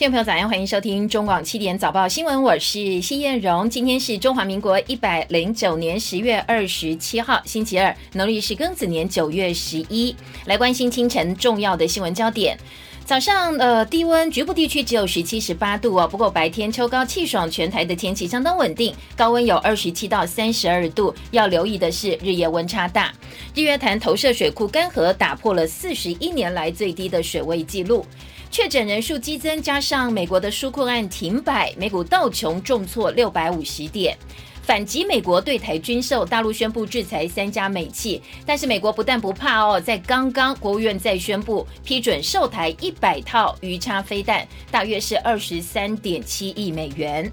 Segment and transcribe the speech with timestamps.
[0.00, 3.68] 听众朋友，早上欢迎收听中广七点早报新闻，我是谢燕荣。
[3.68, 10.16] 今天是中华民国一百零九年十月二十七号，星期二，农历是庚子年九月十一。
[10.46, 12.56] 来关心清晨重要的新闻焦点。
[13.04, 16.08] 早上，呃，低温局部地区只有十七、十八度哦。
[16.08, 21.14] 不过白天秋高气爽，全台的天气相当稳定，高温有二十七到三十二度。
[21.30, 23.12] 要留意的是日夜温差大。
[23.54, 28.06] 日月潭投射水库干涸，打破了四十一年来最低的水位记录。
[28.50, 34.18] 确诊人数激增，加上美国的纾困案停摆，美股道琼重挫六百五十点。
[34.62, 47.30] 反击美国对台军售，大陆宣布制裁三家美企，但是美国不但不怕哦，在刚刚国务院再宣布批准售台一百套鱼叉飞弹，大约是二十三点七亿美元。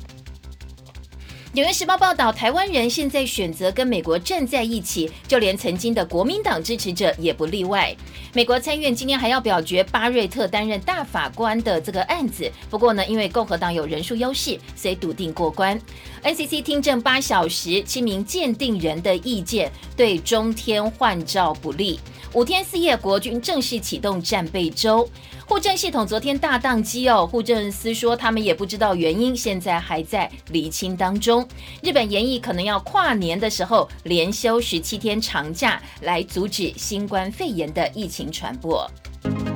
[1.58, 7.98] 纽约时报报道，台湾人现在选择跟美国站在一起，就连曾经的国民党支持者也不例外。
[8.32, 15.82] 美国参院今天还要表决巴瑞特担任大法官的这个案子，不过呢，因为共和党有人数优势，所以笃定过关。
[16.24, 22.00] NCC 听证八小时，七名鉴定人的意见对中天换照不利。
[22.34, 25.10] 五天四夜，国军正式启动战备周。
[25.50, 31.48] 护政系统昨天大宕机哦，护政司说他们也不知道原因，现在还在厘清当中。
[31.82, 38.86] 日本研议可能要跨年的时候连休十七天长假，来阻止新冠肺炎的疫情传播。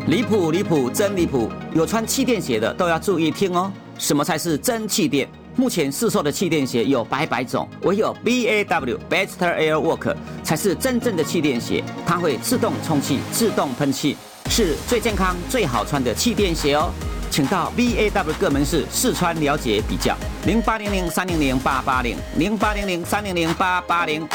[0.08, 1.52] 离谱离谱真离谱！
[1.76, 3.70] 有穿气垫鞋的都要注意听哦。
[3.98, 5.28] 什么才是真气垫？
[5.58, 14.16] 目前市售的气垫鞋有百百种，唯有 B A W Bester Air Work 才是真正的气垫鞋，它会自动充气、自动喷气。
[14.54, 16.92] 是最健康、最好穿的气垫鞋哦，
[17.32, 20.14] 请到 V A W 各门市试穿了解比较，
[20.46, 24.28] 零八零零三零零八八零零八零零三零零八八零。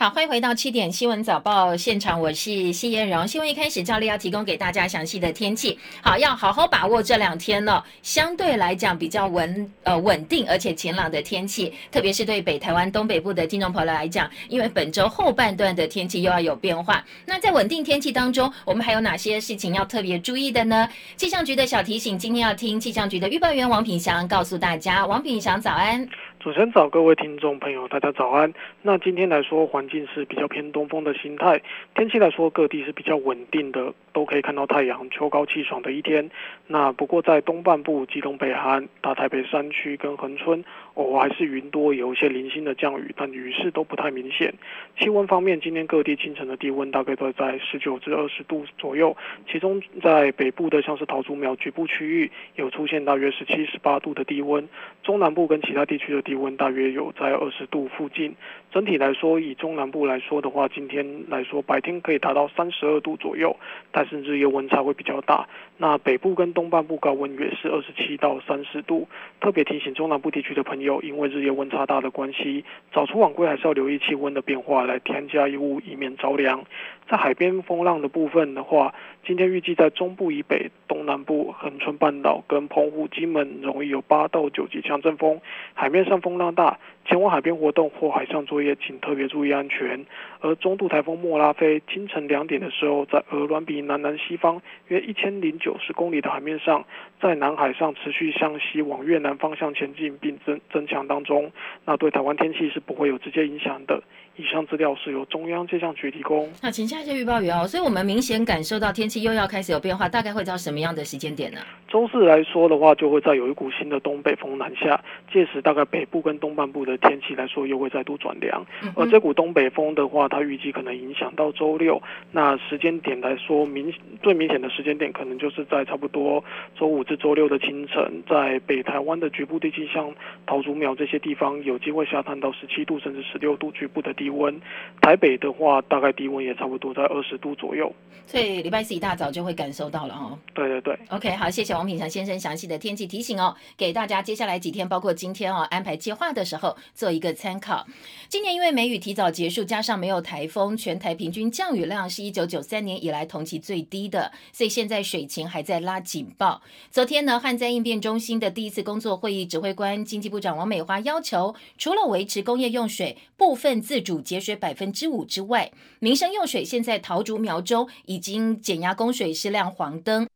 [0.00, 3.26] 好，欢迎回到七点新闻早报现场，我是谢燕荣。
[3.26, 5.76] 新闻一开始，照例要提供给大家详细的天气。
[6.00, 17.04] 好，要好好把握这两天呢，相对来讲比较稳呃稳定而且晴朗的天气，特别是对北台湾东北部的听众朋友来讲，因为本周后半段的天气又要有变化。
[17.26, 20.88] 那在稳定天气当中，我们还有哪些事情要特别注意的呢？
[21.16, 25.04] 气象局的小提醒，今天要听气象局的预报员王品祥告诉大家。
[25.04, 26.08] 王品祥，早安。
[26.40, 28.54] 主持人早，各位听众朋友，大家早安。
[28.82, 31.60] 那今天来说，环境是比较偏东风的心态，
[31.96, 36.30] 天气来说各地是比较稳定的，都可以看到太阳，秋高气爽的一天。
[36.68, 40.64] 那不过在东半部、基隆北韩、大台北山区跟恒春，
[41.04, 44.54] 我还是云多，有一些零星的降雨，但雨势都不太明显。
[44.98, 49.16] 气温方面，今天各地清晨的低温大概都在十九至二十度左右，
[49.50, 54.68] 其中在北部的像是桃竹苗局部区域有出现大约十七、十八度的低温，
[55.02, 56.22] 中南部跟其他地区的。
[56.28, 58.34] 低温大约有在二十度附近。
[58.78, 63.56] 整体来说，以中南部来说的话，今天来说白天可以达到三十二度左右，
[63.90, 65.48] 但是日夜温差会比较大。
[65.78, 69.08] 那北部跟东半部高温也是二十七到三十度。
[69.40, 76.64] 特别提醒中南部地区的朋友，因为日夜温差大的关系，早出晚归还是要留意气温的变化，来添加衣物，以免着凉。
[77.10, 85.40] 在海边风浪的部分的话，今天预计在中部以北、东南部、恒春半岛跟澎湖、金门容易有八到九级强阵风，
[85.72, 86.78] 海面上风浪大。
[87.06, 90.04] 前往海边活动或海上作业，请特别注意安全。
[90.40, 96.84] 而中度台风莫拉菲清晨两点的时候，在鹅銮鼻南南西方约一千零九十公里的海面上，
[97.18, 101.50] 在南海上持续向西往越南方向前进，并增增强当中。
[101.86, 104.02] 那对台湾天气是不会有直接影响的。
[104.38, 106.48] 以上资料是由中央气象局提供。
[106.62, 107.66] 那请下一些预报员哦。
[107.66, 111.58] 所以我们明显感受到天气又要开始有变化，大概会到什么样的时间点呢？
[111.88, 118.64] 周四来说的话，就会再有一股新的东北风南下，届时大概北部跟东半部的天气来说又会再度转凉。
[118.94, 121.98] 而这股东北风的话，它预计可能影响到周六。
[122.30, 123.90] 那时间点来说，明
[124.22, 126.44] 最明显的时间点可能就是在差不多
[126.78, 130.14] 周五至周六的清晨，在北台湾的局部地区，像
[130.46, 134.12] 桃竹苗这些地方，有机会下探到十七度甚至十六度局部的。
[134.18, 134.60] 低温，
[135.00, 137.94] 台北的话，大概低温也差不多在二十度左右，
[138.26, 140.36] 所以礼拜四一大早就会感受到了哦。
[140.54, 147.86] 对对对，OK，好，谢谢王品祥先生详细的天气提醒哦，给大家接下来几天，包括今天哦，安排计划的时候做一个参考。
[148.28, 156.60] 今年因为梅雨提早结束，加上没有台风，全台平均降雨量是一九九三年以来同期最低的，所以现在水情还在拉警报。
[156.90, 164.20] 昨天呢，旱灾应变中心的第一次工作会议，指挥官经济部长王美花要求，除了维持工业用水部分自主。
[164.20, 165.70] 节水百分之五之外，
[166.00, 170.26] 民生用水现在桃竹苗中已经减压供水是亮黄灯。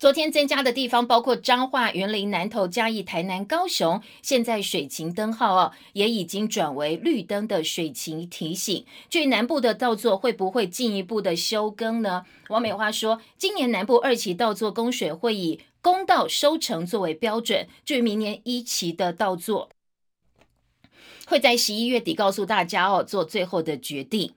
[0.00, 8.86] 昨天增加的地方包括彰化、云林、南投、嘉义、台南、高雄，现在水情灯号哦也已经转为绿灯的水情提醒。
[9.10, 12.24] 至于南部的稻作会不会进一步的休耕呢？
[12.48, 19.68] 王美花说，今年南部二期稻作供水会以公道收成作为标准，至于明年一期的稻作，
[21.26, 24.32] 会在十一月底告诉大家哦，做最后的决定。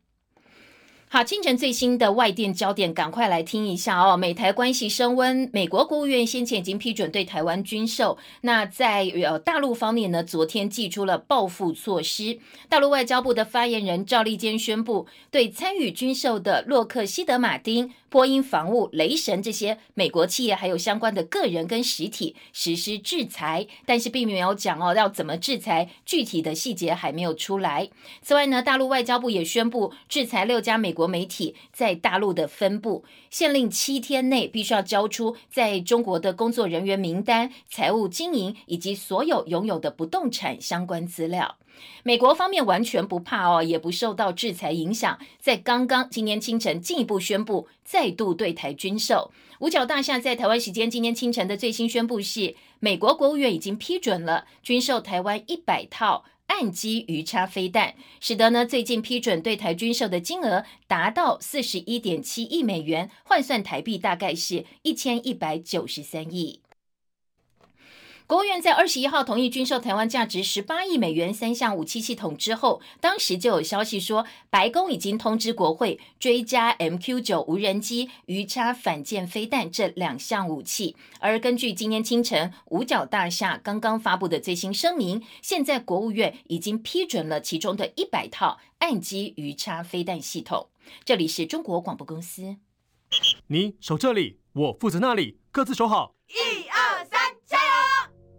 [1.14, 4.18] 好，清晨最新的外电焦点，赶快来听一下哦。
[4.18, 8.18] 美台关系升温，美国国务院先前已经批准对台湾军售。
[8.42, 12.40] 那在呃大陆方面呢，昨天寄出了报复措施。
[12.68, 17.92] 大陆外交部的发言人赵立坚宣布，对参与军售的洛克希德马丁。
[18.10, 27.90] 波音防务、雷神这些美国企业还有相关的个人跟实体实施制裁，但是并没有讲哦要怎么制裁，具体的细节还没有出来。
[28.22, 41.58] 此外呢，大陆外交部也宣布制裁六家美国国媒体在大陆的分布，限令七天内必须要交出在中国的工作人员名单、财务经营以及所有拥有的不动产相关资料。
[42.04, 49.32] 美国方面完全不怕哦，也不受到制裁影响，在刚刚今天清晨进一步宣布再度对台军售。
[49.60, 66.63] 五角大厦在台湾时间今天清晨的最新宣布是，美国国务院已经批准了军售台湾一百套岸基鱼叉飞弹，使得呢最近批准对台军售的金额达到四十一点七亿美元，换算台币大概是一千一百九十三亿。
[68.26, 80.96] 国务院在二十一号同意军售台湾价值十八亿美元三项武器系统之后，当时就有消息说，白宫已经通知国会追加 MQ 九无人机、鱼叉反舰飞弹这两项武器。
[81.20, 90.70] 而根据今天清晨五角大厦刚刚发布的最新声明，现在国务院已经批准了其中的一百套岸基鱼叉飞弹系统。
[91.04, 92.56] 这里是中国广播公司，
[93.48, 96.16] 你守这里，我负责那里，各自守好。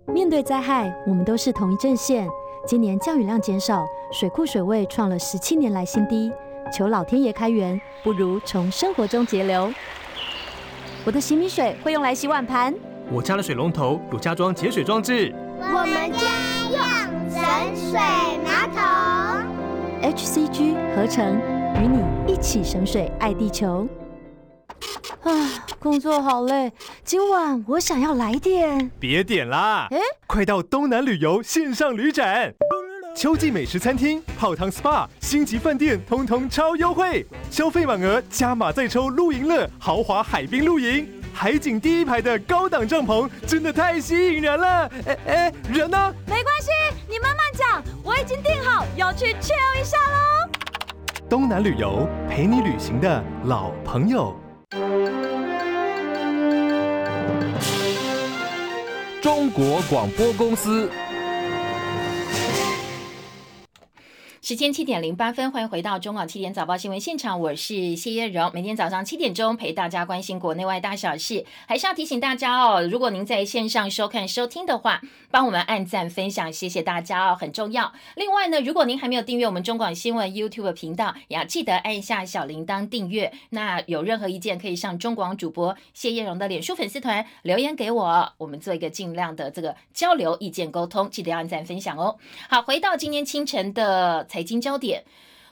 [0.06, 2.28] 面对灾害，我们都是同一阵线。
[2.66, 6.30] 今年降雨量减少，水库水位创了十七年来新低，
[6.72, 9.72] 求老天爷开源，不如从生活中节流。
[11.04, 12.74] 我的洗米水会用来洗碗盘，
[13.10, 16.26] 我家的水龙头有加装节水装置，我们家
[16.70, 16.78] 用
[17.30, 17.42] 省
[17.74, 17.98] 水
[18.44, 20.14] 马桶。
[20.14, 21.38] HCG 合成，
[21.82, 23.86] 与你一起省水，爱地球。
[25.22, 26.72] 啊，工作好累，
[27.04, 28.90] 今晚我想要来点。
[29.00, 32.52] 别点啦，哎，快到东南旅游线上旅展，
[33.16, 44.90] 秋季美食餐厅、泡汤 SPA、星级饭店，通通超优惠，消费满额加码再抽露营乐，豪华海滨露营，海景第一排的高档帐篷，真的太吸引人了。
[45.06, 46.14] 哎哎，人呢？
[46.26, 46.70] 没关系，
[47.08, 50.50] 你慢慢讲，我已经订好要去 chill 一下喽。
[51.30, 54.38] 东南旅游陪你旅行的老朋友。
[59.22, 60.90] 中国广播公司。
[64.44, 68.50] 时间七点零八分，欢迎回到中广七点早报新闻现场，我是谢叶荣。
[68.52, 75.00] 每天早上七点钟陪大家关心国内外大小事，还是要提醒大家哦，如果您在线上收看收听的话，
[75.30, 77.90] 帮我们按赞分享，谢谢大家哦，很重要。
[78.16, 83.32] 另外呢，如果您还没有订阅我们中广新闻 YouTube 频道，也要记得按一下小铃铛订阅。
[83.48, 92.18] 那有任何意见，可以上中广主播谢叶荣的脸书粉丝团留言给我，我们做一个尽量的这个交流意见沟通，记得要按赞分享哦。
[92.50, 94.26] 好，回到今天清晨的。
[94.34, 95.04] 财经焦点，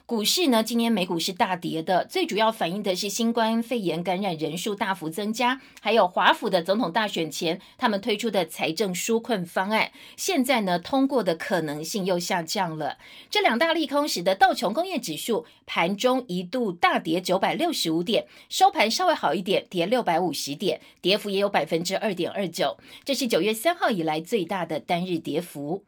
[0.05, 0.61] 股市呢？
[0.61, 12.97] 今天美股是大跌的，最主要反映的是新冠肺炎感染人数大幅增加，还有华府的总统大选前他们推出的财政纾困方案，现在呢通过的可能性又下降了。
[13.29, 25.85] 这两大利空使得道琼工业指数盘中一度大跌九百六十五点，收盘稍微好一点，跌六百五十点，跌幅也有百分之二点二九，这是九月三号以来最大的单日跌幅。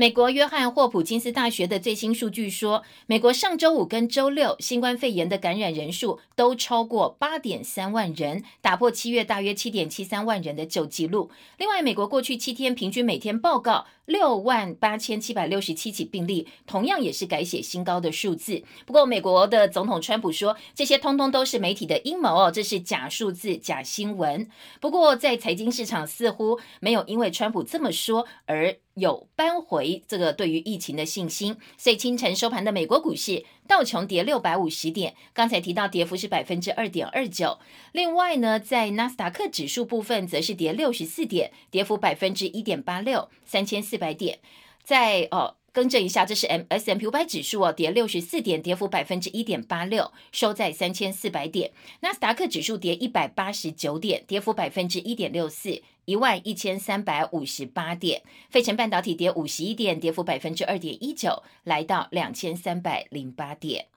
[0.00, 11.32] 美国约翰霍普金斯大学的最新数据说，美国上周五跟周六新冠肺炎的感染人数都超过八点三万人，打破七月大约七点七三万人的旧纪录。
[11.56, 18.62] 另外，美国过去七天平均每天报告六万八千七百六十七起病例，同样也是改写新高的数字。
[18.86, 24.48] 不过，美国的总统川普说，这些通通都是媒体的阴谋哦，这是假数字、假新闻。
[24.80, 28.76] 不过，在财经市场似乎没有因为川普这么说而。
[28.98, 37.58] 有扳回这个对于疫情的信心，所以清晨收盘的美国股市道琼跌六百五十点，刚才提到跌幅是百分之二点二九。
[37.92, 44.38] 另外呢，在纳斯达克指数部分则是跌六十四点，跌幅百分之一点八六，三千四百点。
[44.82, 45.54] 在哦。
[45.70, 51.70] 更正一下，这是 M S M P 五百指数哦，跌六十四点，跌幅百分之一点八六，收在三千四百点。
[52.00, 58.22] 纳斯达克指数跌一百八十九点，跌幅百分之一点六四，一万一千三百五十八点。
[58.48, 63.88] 费城半导体跌五十一点，跌幅百分之二点一九，来到两千三百零八点。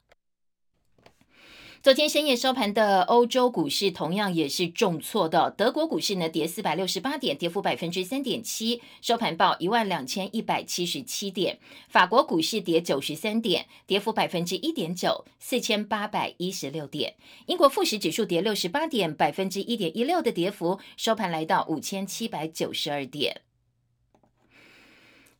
[1.84, 11.56] 昨天深夜收盘的欧洲股市同样也是重挫的，德国股市呢跌四百六十八点，跌幅百分之三点七，收盘报一万两千一百七十七点；
[11.90, 17.14] 法国股市跌九十三点，跌幅百分之一点九，四千八百一十六点；
[17.48, 23.42] 英国富时指数跌六十八点，百分之一点一六的跌幅，收盘来到五千七百九十二点。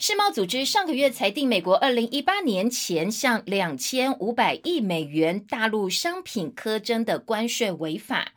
[0.04, 8.34] 世贸组织上个月裁定，美国二零一八年前向两千五百亿美元大陆商品苛征的关税违法。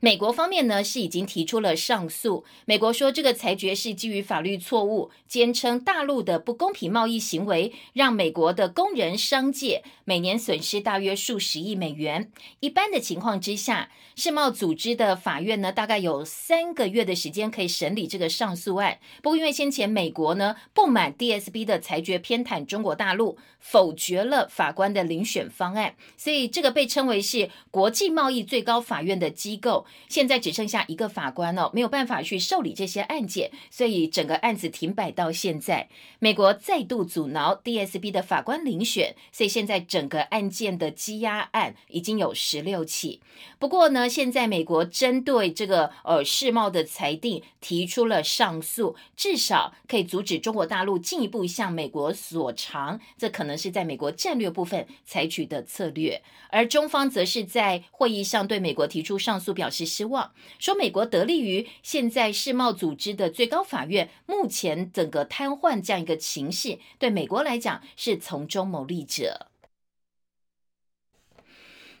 [0.00, 2.44] 美国方面呢是已经提出了上诉。
[2.64, 12.32] 美国说这个裁决是基于法律错误，坚称大陆的不公平贸易行为让美国的工人商界每年损失大约数十亿美元。
[12.58, 18.98] 一般的情况之下，世贸组织的法院呢大概有三个月的时间可以审理这个上诉案。
[19.22, 29.86] 不过因为先前美国呢不满 DSB 的裁决偏袒中国大陆，否决了法官的遴选方案，所以这个被称为是国际贸易最高法院的机构。
[30.08, 35.88] 现在只剩下一个法官了，没有办法去受理这些案件，所以整个案子停摆到现在。
[36.18, 43.20] 美国再度阻挠 DSB 的法官遴选，所以现在整整个案件的积压案已经有十六起。
[43.58, 52.98] 不过呢，现在美国针对这个呃世贸的裁定提出了上诉，至少可以阻止中国大陆进一步向美国索偿。
[53.18, 59.90] 这可能是在美国战略部分采取的策略，而中方则是在会议上对美国提出上诉表示。
[59.90, 69.49] 失望，说美国得利于现在世贸组织的最高法院目前整个瘫痪这样一个情势，对美国来讲是从中牟利者。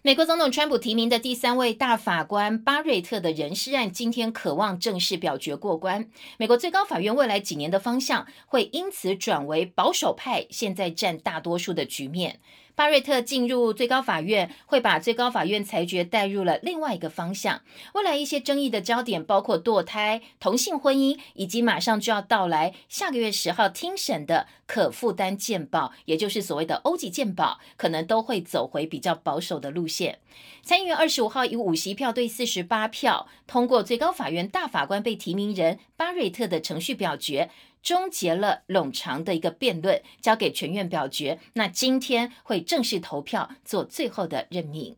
[0.02, 6.08] 美国总统川普提名的第三位大法官巴瑞特的人事案，今天渴望正式表决过关。
[6.38, 12.40] 美国最高法院未来几年的方向会因此转为保守派现在占大多数的局面。
[12.80, 17.60] 巴瑞特进入最高法院，会把最高法院裁决带入了另外一个方向。
[17.92, 30.18] 未来一些争议的焦点，包括堕胎、同性婚姻，以及马上就要到来下个月十号听审的可负担健保，也就是所谓的欧级健保，可能都会走回比较保守的路线。
[30.62, 37.50] 参议院二十五号以五席票对四十八票通过最高法院大法官被提名人巴瑞特的程序表决。
[37.82, 41.38] 终结了冗长的一个辩论，交给全院表决。
[41.54, 44.96] 那今天会正式投票做最后的任命。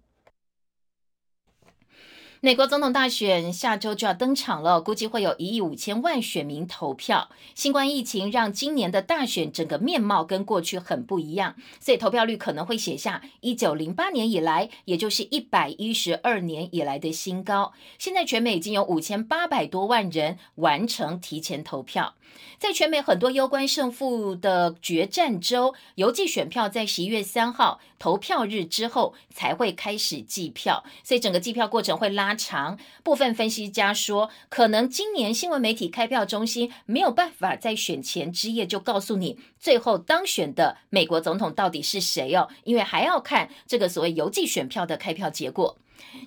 [2.45, 7.31] 美国总统大选下周就要登场了，估计会有一亿五千万选民投票。
[7.55, 17.75] 新冠疫情让今年的大选整个面貌跟过去很不一样，所以投票率可能会写下一九零八年以来，也就是一百一十二年以来的新高。
[17.97, 22.15] 现在全美已经有五千八百多万人完成提前投票。
[22.59, 32.35] 在全美很多攸关胜负的决战州，邮寄选票在十一月三号投票日之后才会开始计票，所以整个计票过程会拉。
[32.35, 45.79] 长部分分析家说，可能今年新闻媒体开票中心没有办法在选前之夜就告诉你最后当选的美国总统到底是谁哦，因为还要看这个所谓邮寄选票的开票结果。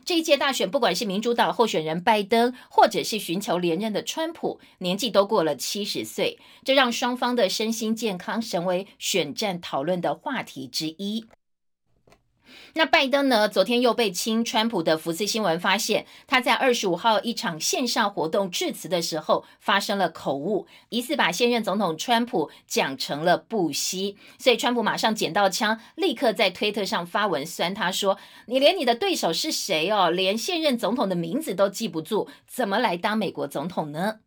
[0.06, 11.26] 这一届大选，不管是民主党候选人拜登，或者是寻求连任的川普，年纪都过了七十岁，这让双方的身心健康成为选战讨论的话题之一。
[12.74, 13.48] 那拜登呢？
[13.48, 34.20] 昨天又被亲川普的福斯新闻发现，他在二十五号一场线上活动致辞的时候发生了口误，疑似把现任总统川普讲成了布希，所以川普马上捡到枪，立刻在推特上发文酸他说：“你连你的对手是谁哦，连现任总统的名字都记不住，怎么来当美国总统呢？”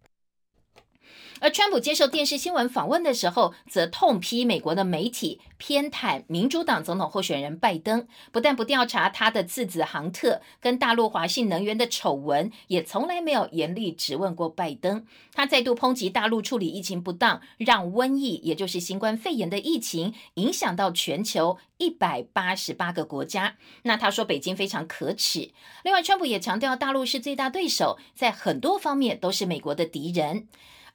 [1.40, 15.04] 而川普接受电视新闻访问的时候，则痛批美国的媒体偏袒民主党总统候选人拜登，不但不调查他的次子杭特跟大陆华信能源的丑闻，也从来没有严厉质问过拜登。
[15.33, 23.57] 他再度抨击大陆处理疫情不当，让瘟疫，也就是新冠肺炎的疫情，影响到全球一百八十八个国家。
[23.83, 25.50] 那他说北京非常可耻。
[25.85, 30.49] 另外，川普也强调大陆是最大对手，在很多方面都是美国的敌人。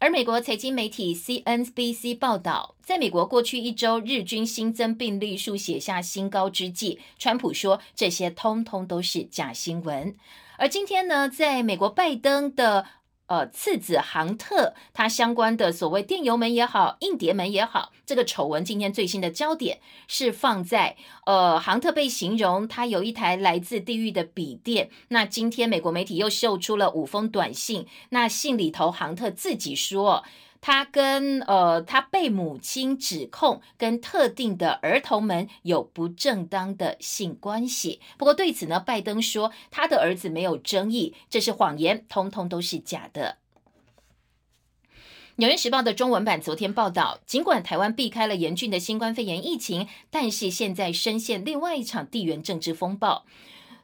[0.03, 10.13] 而美国财经媒体 CNBC 报道，在美国过去一周日均新增病例数写下新高之际，川普说这些通通都是假新闻。
[10.57, 12.85] 而今天呢，在美国拜登的
[13.27, 24.89] 呃，次子杭特，他相关的所谓电邮门也好，硬碟门也好，这个丑闻今天最新的焦点是放在呃，杭特被形容他有一台来自地狱的笔电。
[25.07, 30.23] 那今天美国媒体又秀出了五封短信，那信里头杭特自己说。
[30.65, 37.99] 他跟呃，他被母亲指控跟特定的儿童们有不正当的性关系。
[38.17, 43.39] 不过对此呢，拜登说他的儿子没有争议，这是谎言，通通都是假的。
[45.35, 53.25] 纽约时报的中文版昨天报道，尽管台湾避开了严峻的新冠肺炎疫情，但是现在深陷另外一场地缘政治风暴。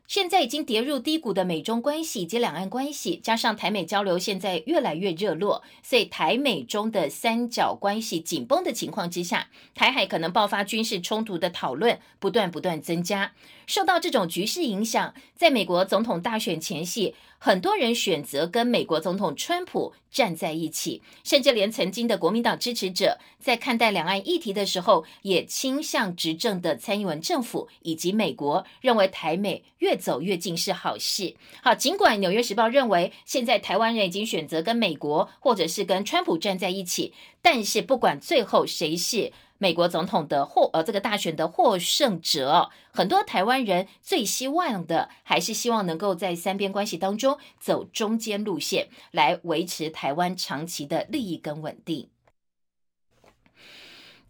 [0.09, 13.33] 现在已经跌入低谷的美中关系及两岸关系，加上台美交流现在越来越热络，所以台美中的三角关系紧绷的情况之下，台海可能爆发军事冲突的讨论不断不断增加。
[13.69, 17.13] 受到这种局势影响，在美国总统大选前夕。
[17.37, 31.35] 很多人选择跟美国总统川普站在一起，甚至连曾经的国民党支持者在看待两岸议题的时候，也倾向执政的蔡英文政府以及美国，认为台美越走越近是好事。
[31.61, 39.31] 好，尽管《纽约时报》认为现在台湾人已经选择跟美国或者是跟川普站在一起，但是不管最后谁是。
[39.61, 52.07] 美国总统的获呃这个大选的获胜者，很多台湾人最希望的还是希望能够在三边关系当中走中间路线，来维持台湾长期的利益跟稳定。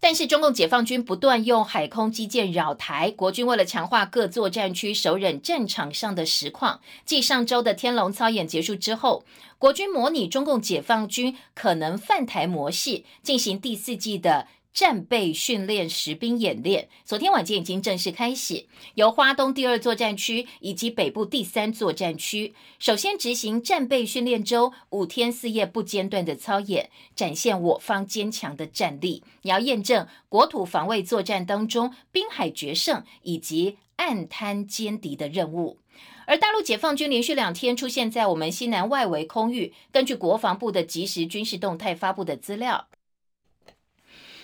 [0.01, 9.25] 但是中共解放军不断用海空基建扰台，国军为了强化各作战区首忍战场上的实况，继上周的天龙操演结束之后，
[9.59, 14.48] 国军模拟中共解放军可能犯台模式，进行第四季的。
[14.73, 35.79] 战备训练实兵演练，昨天晚间已经正式开始，由花东第二作战区以及北部第三作战区首先执行战备训练周，五天四夜不间断的操演，展现我方坚强的战力，也要验证国土防卫作战当中滨海决胜以及暗滩歼敌的任务。
[36.25, 42.88] 而大陆解放军连续两天出现在我们西南外围空域，根据国防部的即时军事动态发布的资料。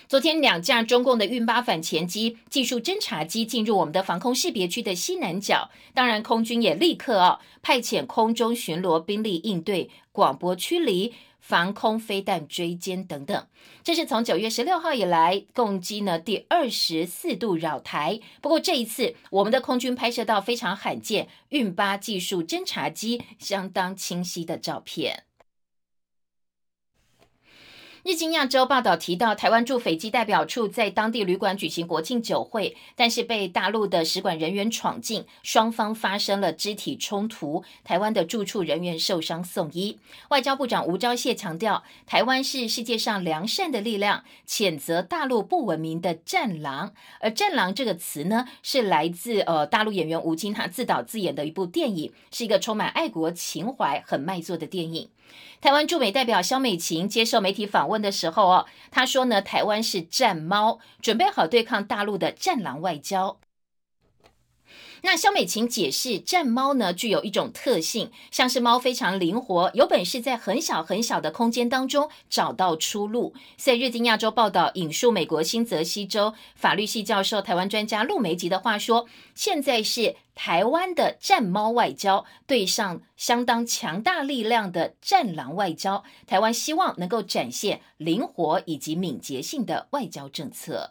[0.08, 13.46] 昨天，两架中共的运八反潜机技术侦察机进入我们的防空识别区的西南角，当然，空军也立刻哦派遣空中巡逻兵力应对广播驱离、防空飞弹追歼等等。
[13.82, 18.20] 这是从九月十六号以来共机呢第二十四度扰台。
[18.40, 25.24] 不过这一次，我们的空军拍摄到非常罕见运八技术侦察机相当清晰的照片。
[28.06, 39.98] 日经亚洲报道提到，台湾驻斐济代表处在当地旅馆举行国庆酒会，但是被大陆的使馆人员闯进，双方发生了肢体冲突，台湾的驻处人员受伤送医。
[40.28, 46.94] 外交部长吴钊燮强调，台湾是世界上良善的力量，谴责大陆不文明的战狼。
[47.18, 55.08] 而战狼这个词呢，是来自呃大陆演员吴京他自导自演的一部电影，是一个充满爱国情怀、很卖座的电影。
[55.60, 63.38] 台湾驻美代表肖美琴接受媒体访问的时候，哦，她说呢，台湾是战猫，准备好对抗大陆的战狼外交。
[65.06, 73.32] 那肖美琴解释，战猫呢具有一种特性，像是猫非常灵活，有本事在很小很小的空间当中找到出路。
[73.56, 90.90] 在日经亚洲报道引述美国新泽西州法律系教授、台湾专家陆梅吉的话说，现在是台湾的战猫外交对上相当强大力量的战狼外交，台湾希望能够展现灵活以及敏捷性的外交政策。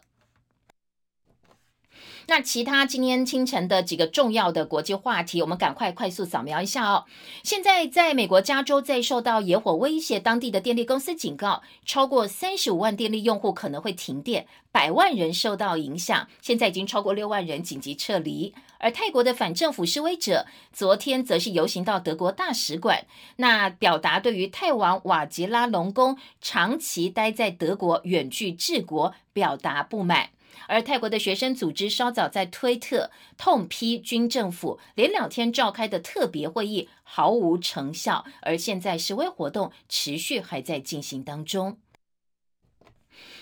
[2.28, 7.04] 那其他今天清晨的几个重要的国际话题，我们赶快快速扫描一下哦。
[7.44, 16.26] 现在在美国加州在受到野火威胁，当地的电力公司警告，超过三十五万电力用户可能会停电，百万人受到影响。
[16.42, 18.52] 现在已经超过六万人紧急撤离。
[18.78, 30.30] 而泰国的反政府示威者昨天则是游行到德国大使馆，那表达对于泰王瓦吉拉隆功长期待在德国远距治国表达不满。
[30.66, 41.78] 而泰国的学生组织稍早在推特痛批军政府连两天召开的特别会议毫无成效，而现在示威活动持续还在进行当中。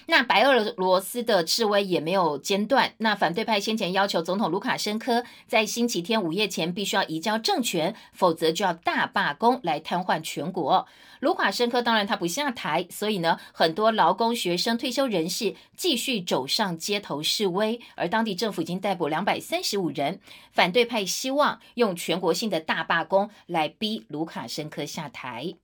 [0.06, 2.92] 那白俄罗斯的示威也没有间断。
[2.98, 10.86] 那反对派先前要求总统卢卡申科在星期天午夜前必须要移交政权，否则就要大罢工来瘫痪全国。
[11.20, 20.20] 卢卡申科当然他不下台，所以呢，很多劳工、学生、退休人士继续走上街头示威，而当地政府已经逮捕两百三十五人。
[20.52, 25.54] 反对派希望用全国性的大罢工来逼卢卡申科下台。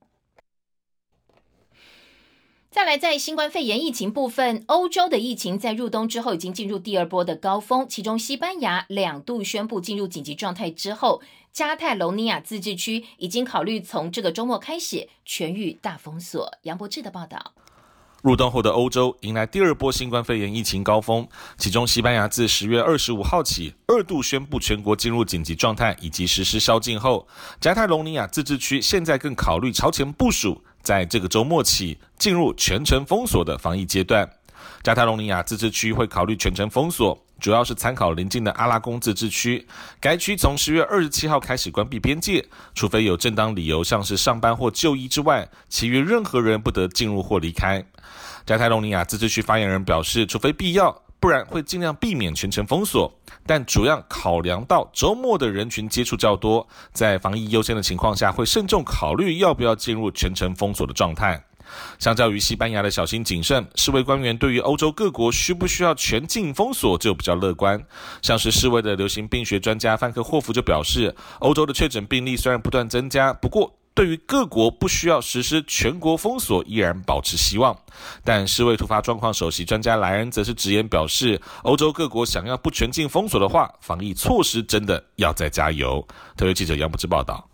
[2.72, 11.20] 再来，在新冠肺炎疫情部分，欧洲的疫情在入冬之后已经进入第二波的高峰，其中西班牙两度宣布进入紧急状态之后，
[11.52, 16.48] 加泰隆尼亚自治区已经考虑从这个周末开始全域大封锁。
[16.62, 17.54] 杨博志的报道。
[18.22, 21.26] 入冬后的欧洲迎来第二波新冠肺炎疫情高峰，
[21.58, 27.26] 其中西班牙自十月二十五号起二度宣布全国进入紧急状态以及实施宵禁后，
[27.60, 30.62] 加泰隆尼亚自治区现在更考虑朝前部署。
[30.82, 34.28] 在这个周末起进入全城封锁的防疫阶段，
[34.82, 39.66] 加泰隆尼亚自治区会考虑全城封锁，主要是参考邻近的阿拉贡自治区。
[40.00, 47.84] 该区从十月二十七号开始关闭边界，除非有正当理由，像是上班或就医之外，其余任何人不得进入或离开。
[48.46, 51.02] 加泰隆尼亚自治区发言人表示，除非必要。
[51.20, 53.12] 不然会尽量避免全程封锁，
[53.46, 61.44] 但主要考量到周末的人群接触较多，在防疫优先的情况下，会慎重考虑要不要进入全程封锁的状态。
[61.98, 67.80] 相较于西班牙的小心谨慎，世卫官员对于欧洲各国需不需要全境封锁就比较乐观。
[68.22, 73.76] 像是世卫的流行病学专家范克霍夫就表示，欧洲的确诊病例虽然不断增加，不过。
[73.92, 77.76] 对于各国不需要实施全国封锁，依然保持希望。
[78.24, 86.06] 但世卫突发状况首席专家莱恩则是直言表示，欧洲各国想要不全境封锁的话，防疫措施真的要再加油。
[86.36, 87.46] 特约记者杨不知报道。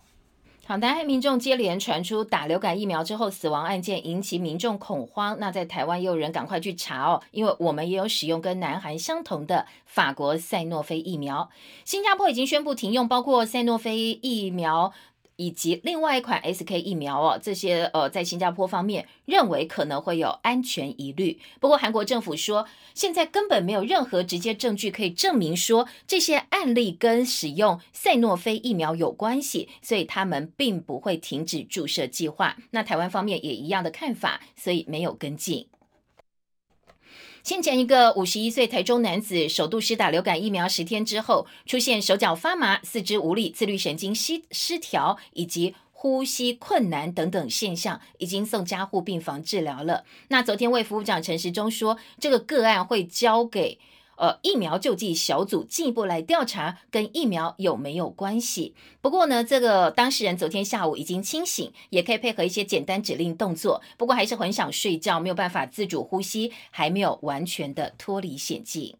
[0.66, 5.38] 好，南海民众接连传出打流感疫苗之后死亡案件，引起民众恐慌。
[5.38, 11.48] 那在台湾也有人赶快去查哦，因为我们也有使用跟南韩相同的法国赛诺菲疫苗。
[11.84, 14.92] 新加坡已经宣布停用包括赛诺菲疫苗。
[15.36, 21.38] 以及另外一款 SK 疫苗哦，这些呃，在新加坡方面认为可能会有安全疑虑。
[21.60, 32.56] 不过韩国政府说，现在根本没有任何直接证据可以证明说这些案例跟使用赛诺菲疫苗有关系，所以他们并不会停止注射计划。
[32.70, 35.66] 那台湾方面也一样的看法，所以没有跟进。
[37.46, 50.02] 先前一个五十一岁台中男子首度施打流感疫苗十天之后，出现手脚发麻、四肢无力、自律神经失失调以及呼吸困难等等现象，已经送加护病房治疗了。
[50.26, 53.78] 那昨天卫福部长陈时中说，这个个案会交给。
[54.16, 58.74] 呃，疫苗救济小组进一步来调查跟疫苗有没有关系。
[59.00, 68.96] 不过呢，这个当事人昨天下午已经清醒，也可以配合一些简单指令动作，不过还是很想睡觉，没有办法自主呼吸，还没有完全的脱离险境。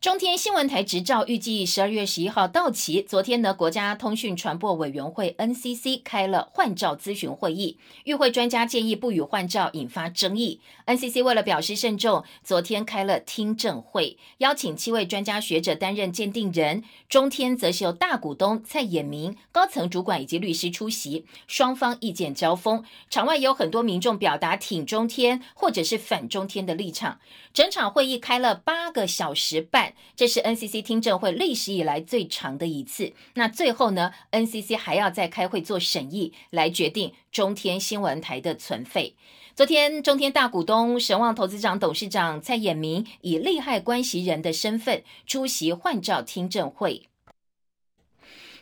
[0.00, 3.02] 中天新闻台执照预计十二月十一号到期。
[3.02, 10.60] 昨天呢，国家通讯传播委员会 NCC 开了换照咨询会议，与会专家建议不予换照，引发争议。
[10.86, 16.84] NCC 为了表示慎重，昨天开了听证会，邀请七位专家学者担任鉴定人。
[17.08, 22.84] 中天则是由大股东蔡衍明、高层主管以及律师出席，双方意见交锋。
[23.10, 27.18] 场外有很多民众表达挺中天或者是反中天的立场。
[27.52, 29.87] 整场会议开了八个小时半。
[30.16, 33.12] 这是 NCC 听证会历史以来最长的一次。
[33.34, 39.14] 那最后呢，NCC 还要再开会做审议，来决定中天新闻台的存废。
[39.54, 47.08] 昨天，中天大股东神旺投资长董事长蔡衍明以利害关系人的身份出席换照听证会。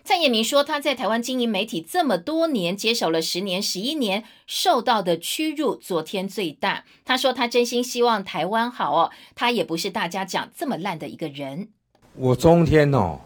[0.07, 6.85] 蔡衍明说，他在台湾经营媒体这么多年，接手了十年、十一年，受到的屈辱昨天最大。
[7.05, 11.67] 他说，他真心希望台湾好哦，他也不是大家讲这么烂的一个人。
[12.15, 13.19] 我中天哦，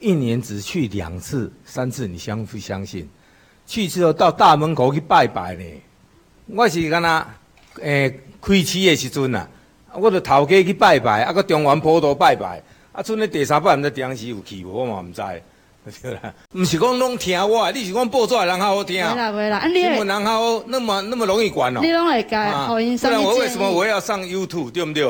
[0.00, 3.08] 一年只去两次、三次，你相不相信？
[3.64, 5.64] 去之后到大门口去拜拜呢。
[6.46, 7.24] 我是干那
[7.80, 9.48] 诶开市的时阵啊，
[9.94, 15.22] 我着头家去拜拜，啊个中原普渡拜拜，啊剩咧第三拜毋知电视有去无，我嘛毋知。
[16.02, 21.80] 对啦，不是讲拢听我，你是讲报纸人较好听，没啦没啦，新闻人较好，那么那么容易管哦。
[21.82, 25.06] 你拢会改，好音不然我为什么我要上 YouTube，对不对？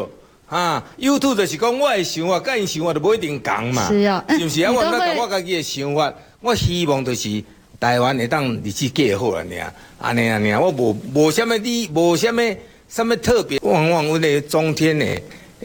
[0.49, 3.89] 啊，YouTube 就是讲我的想法，跟伊想法就不一定共嘛。
[3.89, 4.73] 是啊，是不是 啊？
[4.73, 7.43] 我那我家己的想法，我希望就是
[7.79, 12.43] 台湾会当日子过好安尼啊，安尼安尼，我无无什么理，无什么
[12.89, 13.59] 什么特别。
[13.63, 15.07] 往往阮的中天的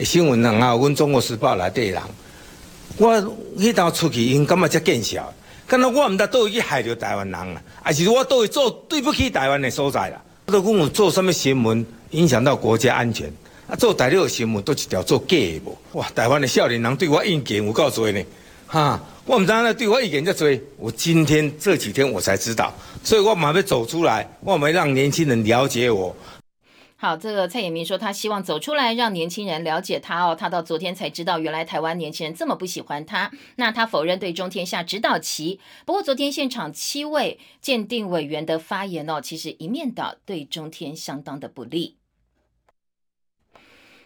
[0.06, 2.02] 新闻人啊，阮中国时报内底人。
[3.00, 3.16] 我
[3.58, 5.34] 迄头出去，因感觉才见笑。
[5.66, 10.22] 敢若我毋知倒位去害着台湾人啊，还是我倒位做对不起台湾的所在啦。
[10.48, 13.32] 都讲有做什么新闻影响到国家安全，
[13.70, 15.78] 啊，做大陆的新闻都一条做假的无。
[15.94, 18.22] 哇，台湾的少年人对我意见有够多呢，
[18.68, 20.50] 哈，我毋知影对我意见遮多。
[20.78, 26.14] 我今天这几天我才知道，所以我马上走出来，我们让年轻人了解我。
[27.02, 30.36] 好，这个蔡衍明说他希望走出来，让年轻人了解他哦。
[30.36, 33.32] 他到昨天才知道，原来台湾年轻人这么不喜欢他。
[33.56, 35.62] 那他否认对中天下指导棋。
[35.86, 41.99] 不过昨天现场七位鉴定委员的发言哦，其实一面倒，对中天相当的不利。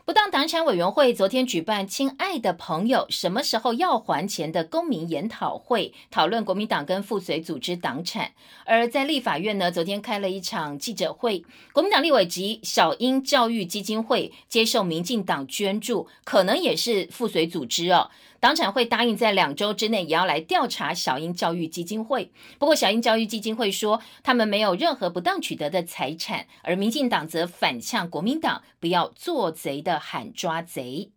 [0.05, 8.29] 不当党产委员会昨天举办“亲爱的朋友，什么时候要还钱”的公民研讨会，讨论国民党跟附随组织党产。
[8.65, 18.09] 而在立法院呢，昨天开了一场记者会，国民党立委及小英教育基金会接受民进党捐助，可能也是附随组织哦。
[18.43, 22.29] 党产会答应在两周之内也要来调查小英教育基金会。
[22.59, 31.09] 不过，小英教育基金会说他们没有任何不当取得的财产，而民进党则反呛国民党不要做贼的喊抓贼。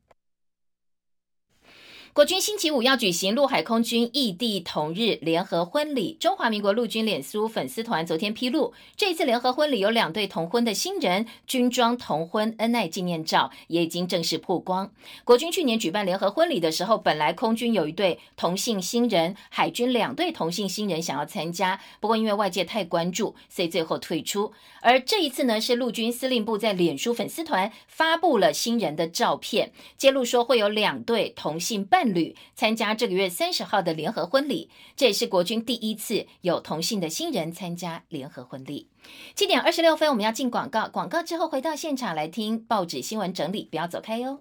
[2.16, 6.16] 国军星期五要举行陆海空军异地同日联合婚礼。
[6.18, 14.90] 中华民国陆军脸书粉丝团昨天披露，这一次联合婚礼有两对同婚的新人军装同婚恩爱纪念照也已经正式曝光。
[15.24, 24.50] 国军去年举办联合婚礼的时候，本来空军有一对同性新人，海军两对同性新人想要参加，不过因为外界太关注，所以最后退出。
[24.80, 32.05] 而这一次呢，是陆军司令部在脸书粉丝团发布了新人的照片，揭露说会有两对同性伴。
[32.14, 38.88] 侣参加这个月三十号的联合婚礼，这也是国军第一次有同性的新人参加联合婚礼。
[39.34, 44.38] 七点二十六分，我们要进广告，广告之后回到现场来听报纸新闻整理，不要走开哟。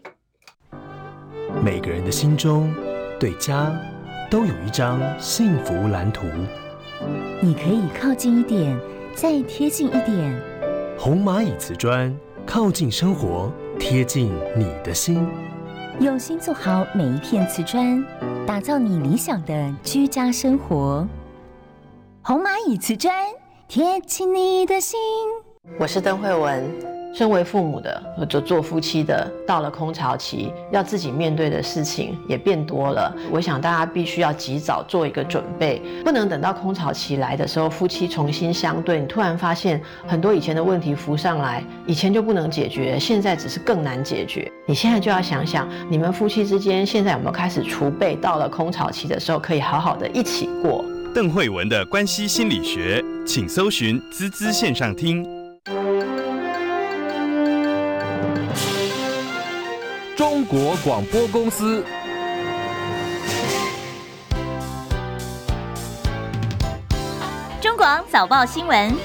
[1.63, 2.73] 每个人的心中
[3.19, 3.73] 对家
[4.29, 6.25] 都有一张幸福蓝图，
[7.41, 8.77] 你可以靠近一点，
[9.15, 10.55] 再贴近一点。
[10.97, 12.13] 红蚂蚁瓷砖，
[12.45, 15.27] 靠近生活，贴近你的心。
[16.01, 18.03] 用心做好每一片瓷砖，
[18.45, 21.07] 打造你理想的居家生活。
[22.21, 23.13] 红蚂蚁瓷砖，
[23.69, 24.99] 贴近你的心。
[25.79, 26.94] 我是邓慧文。
[27.15, 33.15] 身为父母的，或者做夫妻的，到了空巢期，要自己面对的事情也变多了。
[33.31, 44.51] 我想大家必须要及早做一个准备，不能等到空巢期来的时候，夫妻重新相对，你突然发现很多以前的问题浮上来，以前就不能解决，现在只是更难解决。
[44.65, 50.83] 你现在就要想想，你们夫妻之间现在有没有开始储备，到了空巢期的时候，可以好好的一起过。
[51.13, 55.44] 邓慧文的关系心理学，请搜寻滋滋线上听。
[60.15, 61.83] 中国广播公司。
[67.61, 68.95] 中广早报新闻。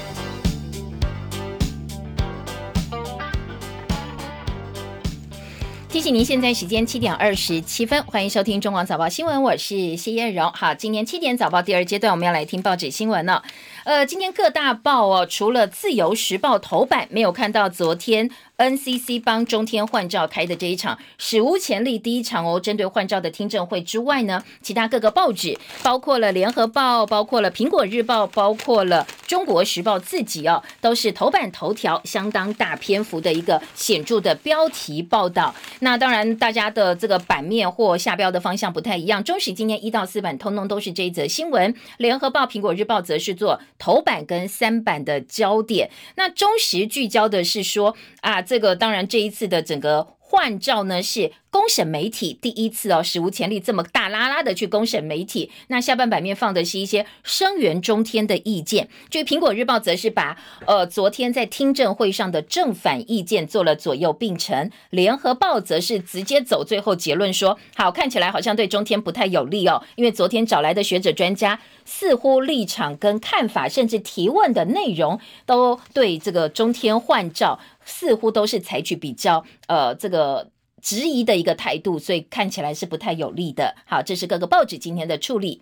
[5.89, 10.49] 提醒您，现在时间七点二十七分，欢迎收听中广早报新闻，我是谢艳荣。
[10.53, 13.43] 好，今天七点早报第二阶段，我们要来听报纸新闻了。
[13.83, 18.29] 呃，今天各大报哦，除了自由时报头版没有看到昨天。
[18.61, 35.55] NCC 帮中天换照开的这一场史无前例第一场哦，针对换照的听证会之外呢，其他各个报纸，包括了联合报，包括了苹果日报，包括了中国时报自己哦，都是头版头条相当大篇幅的一个显著的标题报道。
[35.79, 39.23] 那当然，大家的这个版面或下标的方向不太一样。
[39.23, 45.89] 中时今天一到四版通通都是这一则新闻，联合报、苹果日报则是做头版跟三版的焦点。
[46.13, 48.39] 那中时聚焦的是说啊。
[48.51, 51.33] 这个当然，这一次的整个换照呢是。
[51.51, 55.51] 公审媒体第一次哦，史无前例这么大拉拉的去公审媒体。
[55.67, 58.87] 那下半版面放的是一些声援中天的意见。
[59.09, 64.71] 据苹果日报，则是把呃昨天在听证会上的正反意见做了左右并陈。
[64.91, 80.20] 联合报则是直接走最后结论说，好看起来好像对中天不太有利哦，因为昨天找来的学者专家似乎立场跟看法，甚至提问的内容，都对这个中天换照似乎都是采取比较呃这个。
[80.21, 80.47] 呃
[80.81, 83.75] 质疑的一个态度，所以看起来是不太有利的。
[83.85, 85.61] 好，这是各个报纸今天的处理。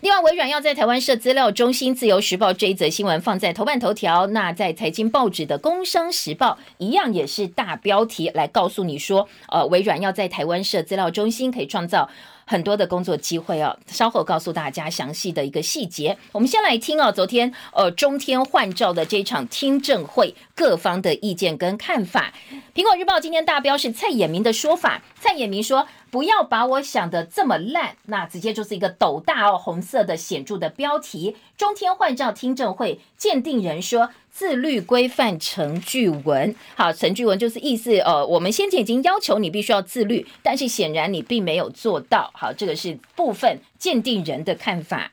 [0.00, 4.26] 另外，微软要在台湾设资料中心，《自由时报》这一则新闻放在头版头条。
[4.28, 12.08] 那在财经报纸的《工商时报》一样也是大标题来告诉你说，呃，微软要在台湾设资料中心，可以创造。
[12.50, 16.18] 很多的工作机会哦，稍后告诉大家详细的一个细节。
[16.32, 22.34] 我们先来听哦，昨天呃中天换照的这场听证会，各方的意见跟看法。
[22.74, 25.86] 苹果日报今天大标是蔡衍明的说法，蔡衍明说。
[26.10, 31.36] 不要把我想的这么烂，那直接就是一个斗大哦，红色的显著的标题。
[31.56, 42.30] 中天换照听证会鉴定人说自律规范程序文，好，程序文就是意思，呃，我们先前已经要求你必须要自律，但是显然你并没有做到。
[42.34, 45.12] 好，这个是部分鉴定人的看法。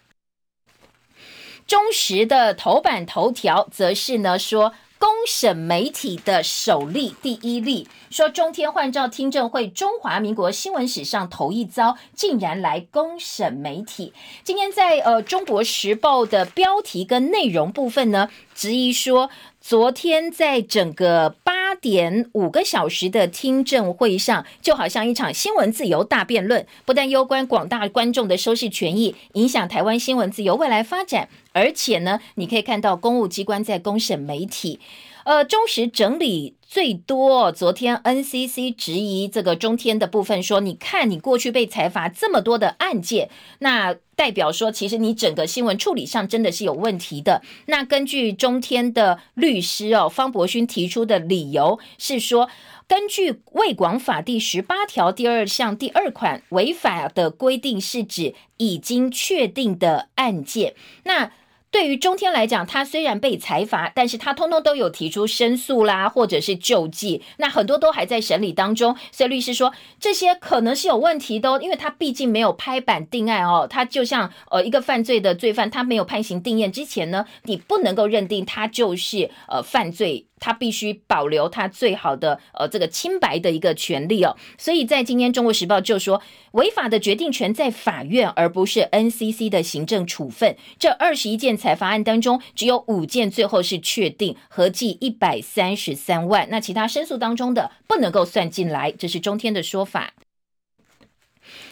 [1.66, 4.74] 中时的头版头条则是呢说。
[5.00, 14.12] 公审媒体的首例，第一例说中天换照听证会，中华民国新闻史上头一遭，竟然来公审媒体。
[14.44, 18.28] 今天在呃《中国时报》的标题跟内容部分呢，
[18.58, 19.30] 质疑说，
[19.62, 31.30] 昨天在整个八点五个小时的听证会上，就好像一场新闻自由大辩论，不但攸关广大观众的收视权益，影响台湾新闻自由未来发展。
[31.54, 34.80] 而且呢，你可以看到公务机关在公审媒体，
[35.28, 37.52] 呃，中时整理最多。
[37.52, 47.42] 昨天 NCC 质疑这个中天的部分，说你看你过去被裁罚这么多的案件，那代表说其实你整个新闻处理上真的是有问题的。
[47.66, 52.50] 那根据中天的律师哦方博勋提出的理由是说，
[52.88, 60.74] 根据《卫广法》第十八条第二项第二款，违法的规定是指已经确定的案件。
[61.04, 61.34] 那
[61.78, 68.98] 对于中天来讲，他虽然被裁罚，但是他通通都有提出申诉啦，或者是救济，那很多都还在审理当中。
[69.12, 73.68] 所以律师说，这些可能是有问题的，因为他毕竟没有拍板定案哦。
[73.70, 80.27] 他就像呃一个犯罪的罪犯，他没有判刑定验之前呢，你不能够认定他就是呃犯罪。
[80.40, 86.22] 他必须保留他最好的呃这个清白的一个权利哦，所以在今天《中国时报》就说，
[86.52, 90.56] 违法的决定权在法院，而不是 NCC 的行政处分。
[90.80, 96.48] 这二十一件采罚案当中，只有五件最后是确定，合计一百三十三万。
[96.50, 100.14] 那其他申诉当中的不能够算进来，这是中天的说法。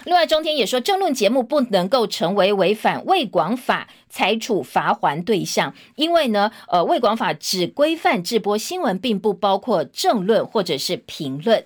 [0.06, 11.66] 另外，中天也说，政论节目不能够成为违反卫广法裁处罚还对象，因为呢，呃，卫广法只规范直播新闻，并不包括政论或者是评论。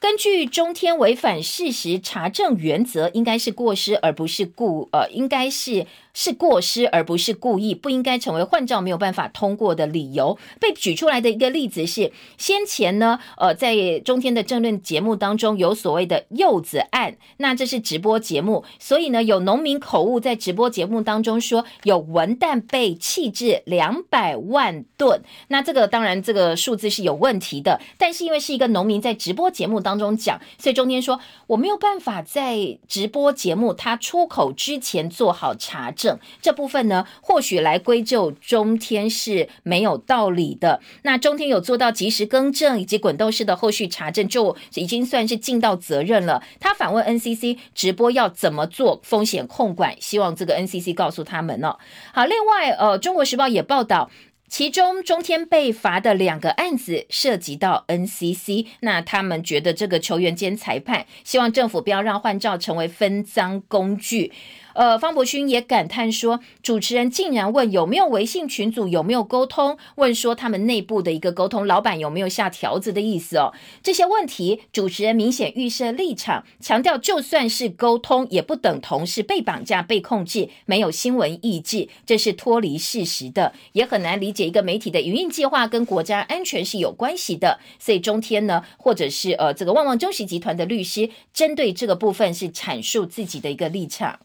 [0.00, 5.86] 根据中天违反事实查证原则，应该是过失而不是故，呃，应该是。
[6.14, 10.38] 是过失而不是故意，不应该成为换照没有办法通过的理由。
[10.60, 36.03] 被举出来的一个例子是，先前呢，呃，在中天的政论节目当中有所谓的柚子案，那这是直播节目，所以呢，有农民口误在直播节目当中说有文旦被弃置两百万吨，那这个当然这个数字是有问题的，但是因为是一个农民在直播节目当中讲，所以中天说我没有办法在直播节目他出口之前做好查证。
[36.40, 40.80] 这部分呢，或许来归咎中天是没有道理的。
[41.02, 46.42] 那中天有做到及时更正以及滚动式的后续查证，就已经算是尽到责任了。
[46.58, 51.76] 他反问 NCC 直播要怎么做风险控管，希望这个 NCC 告诉他们呢。
[52.12, 54.10] 好，另外，呃，中国时报也报道。
[54.46, 64.30] 其中中天被罚的两个案子涉及到 NCC，那他们觉得这个球员兼裁判，希望政府不要让换照成为分赃工具。
[64.74, 73.52] 呃，方博勋也感叹说，主持人竟然问有没有微信群组有没有沟通，问说他们内部的一个沟通，老板有没有下条子的意思哦？
[73.82, 84.44] 这些问题，主持人明显预设立场，强调就算是沟通，也不等同是被绑架、被控制，没有新闻意志，这是脱离事实的，也很难理解。
[84.44, 94.18] 一个媒体的营运计划跟国家安全是有关系的，所以中天呢，或者是呃这个旺旺中实集团的律师，针对这个部分是阐述自己的一个立场。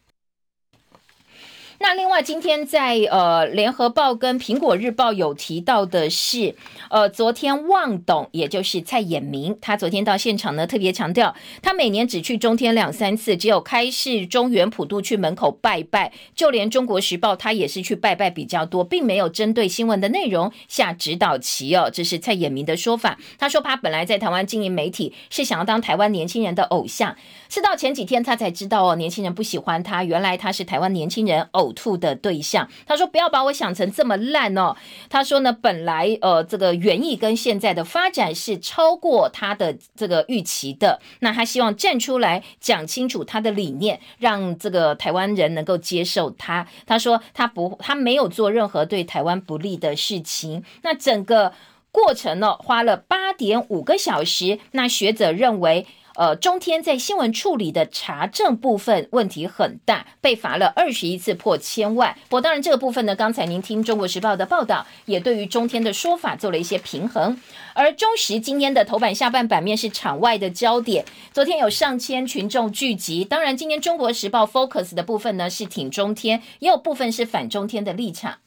[1.82, 6.54] 那另外，今天在呃联合报跟苹果日报有提到的是，
[6.89, 23.18] 呃，昨天旺董也就是蔡衍明，他昨天到现场呢，特别强调，他每年只去中天两三次，只有开市中原普渡去门口拜拜，就连中国时报他也是去拜拜比较多，并没有针对新闻的内容下指导棋哦，这是蔡衍明的说法。
[23.38, 27.15] 他说他本来在台湾经营媒体，是想要当台湾年轻人的偶像，
[27.48, 31.68] 是到前几天他才知道哦，年轻人不喜欢他，原来他是台湾年轻人偶。
[31.73, 34.75] 吐的对象，他说不要把我想成这么烂哦。
[35.10, 40.99] 他说呢，本来呃这个园艺跟现在的发展是超过他的这个预期的。
[41.19, 46.67] 那他希望站出来讲清楚他的理念，让这个台湾人能够接受他。
[46.86, 50.63] 他说他不，他没有做任何对台湾不利的事情。
[50.84, 51.53] 那整个
[51.91, 54.60] 过程呢，花了八点五个小时。
[54.71, 55.86] 那学者认为。
[56.19, 62.13] 呃，中天在新闻处理的查证部分问题很大，被罚了二十一次破千万。
[62.29, 67.39] 我当然这个部分呢，刚才您听中国时报的报道，也对于中天的说法做了一些平衡。
[67.73, 73.23] 而中时今天的头版下半版面是场外的焦点，昨天有上千群众聚集。
[73.23, 78.39] 当然，今天中国时报 focus 的部分呢是挺中天，也有部分是反中天的立场。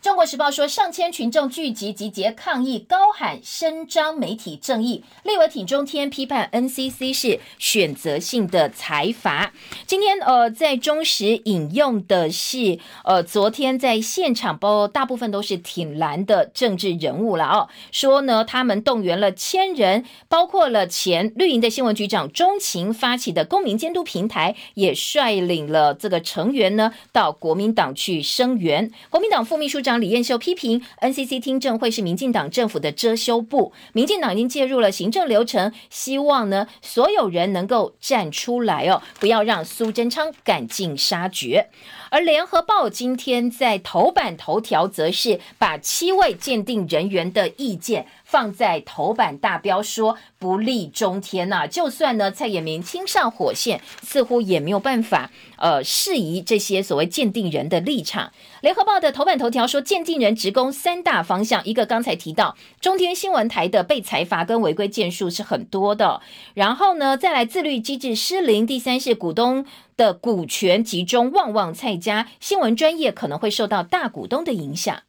[0.00, 5.02] 中国时报说，上千群众聚集集结抗议，高喊伸张媒体正义。
[5.24, 9.52] 立委挺中天批判 NCC 是选择性的财阀。
[9.86, 28.92] 今天呃，在中时引用的是呃，昨天在现场包大部分都是挺蓝的政治人物了哦，说呢他们动员了千人，包括了前绿营的新闻局长钟情发起的公民监督平台，也率领了这个成员呢到国民党去声援。
[29.10, 29.87] 国民党副秘书长。
[29.88, 41.70] 长李彦秀批评 NCC 听证会是民进党政府的遮羞布，民进党已经介入了行政流程，希望呢所有人能够站出来哦，不要让苏贞昌赶尽杀绝。
[42.10, 48.06] 而联合报今天在头版头条则是把七位鉴定人员的意见。
[48.24, 58.30] 放在头版大标说不利中天呐，就算呢蔡衍明亲上火线，似乎也没有办法呃适宜这些所谓鉴定人的立场。
[58.60, 66.20] 联合报的头版头条说，鉴定人职工三大方向，一个刚才提到中天新闻台的被裁罚跟违规件数是很多的，
[66.52, 69.64] 然后呢再来自律机制失灵，第三是股东
[69.98, 75.02] 的股权集中，旺旺蔡家新闻专业可能会受到大股东的影响。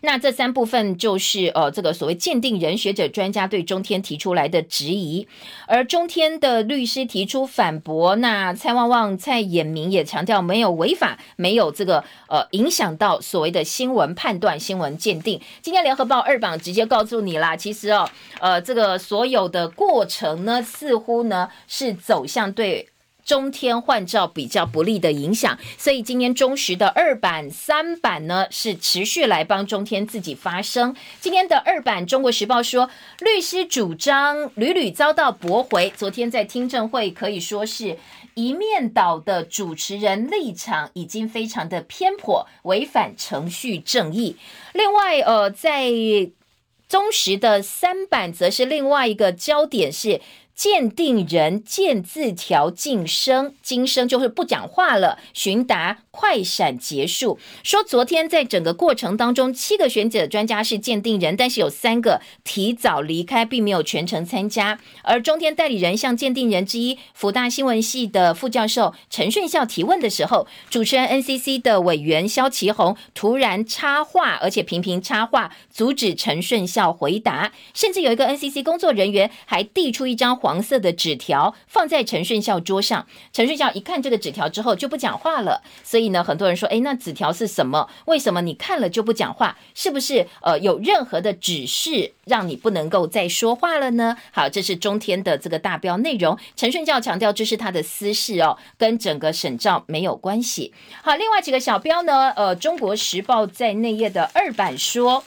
[0.00, 5.26] 那这三部分就是呃，这个所谓鉴定人、学者、专家对中天提出来的质疑，
[5.66, 8.14] 而中天的律师提出反驳。
[8.16, 15.40] 那蔡旺旺、蔡衍明也强调没有违法，没有这个呃影响到所谓的新闻判断、新闻鉴定。
[15.60, 18.08] 今天联合报二榜直接告诉你啦，其实哦，
[18.40, 22.88] 呃，这个所有的过程呢，似乎呢是走向对。
[23.28, 30.96] 中天换照比较不利的影响，所以今天中时的二版、三版呢是持续来帮中天自己发声。
[31.20, 32.88] 今天的二版，《中国时报》说，
[33.20, 35.92] 律师主张屡屡遭到驳回。
[35.94, 37.98] 昨天在听证会可以说是
[38.32, 44.36] 一面倒的主持人立场已经非常的偏颇，违反程序正义。
[44.72, 45.90] 另外，呃，在
[46.88, 50.22] 中时的三版则是另外一个焦点是。
[50.58, 55.16] 鉴定人见字条晋升，今生就是不讲话了。
[55.32, 64.80] 询答快闪结束，说昨天在整个过程当中，七个选举的专家是鉴定人，但是有三个提早离开，并没有全程参加。
[65.04, 80.36] 而中天代理人向鉴定人之一，福大新闻系的副教授陈顺孝提问的时候，主持人 NCC 的委员肖其宏突然插话，而且频频插话，阻止陈顺孝回答，甚至有一个 NCC 工作人员还递出一张。
[80.47, 85.62] 黄黄色的纸条放在陈顺孝桌上，陈顺孝一看这个纸条之后就不讲话了。
[85.84, 87.86] 所以呢，很多人说，哎，那纸条是什么？
[88.06, 89.58] 为什么你看了就不讲话？
[89.74, 94.16] 是不是呃有任何的指示让你不能够再说话了呢？
[94.32, 96.38] 好，这是中天的这个大标内容。
[96.56, 100.72] 陈顺孝强调这是他的私事哦，跟整个审照没有关系。
[101.02, 102.30] 好，另外几个小标呢？
[102.30, 105.22] 呃，中国时报在内页的二版说。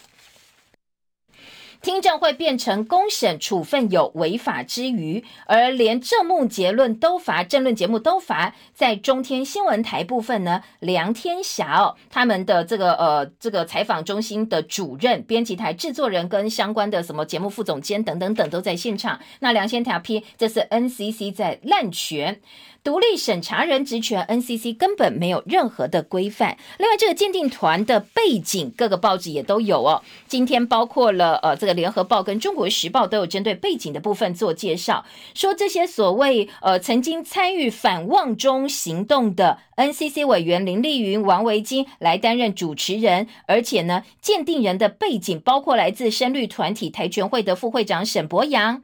[1.82, 8.54] 听证会变成公审处分有违法之余，而连政目结论都罚，政论节目都罚。
[8.74, 19.20] 在中天新闻台部分呢，梁天霞哦，他们的这个呃这个采访中心的主任、编辑台制作人跟相关的什么节目副总监等等等都在现场。
[19.40, 22.40] 那梁先条批，这是 NCC 在滥权。
[22.84, 26.58] 独立审查人职权，NCC 根本没有任何的规范。
[26.80, 30.02] 另外，这个鉴定团的背景，各个报纸也都有哦。
[30.28, 35.06] 今天包括了呃，这个联合报跟中国时报都有针对背景的部分做介绍，
[35.36, 48.82] 说这些所谓呃曾经参与反望中行动的 NCC 委员林丽云、王维金来担任主持人，而且呢，鉴定人的背景包括来自深绿团体台全会的副会长沈博阳。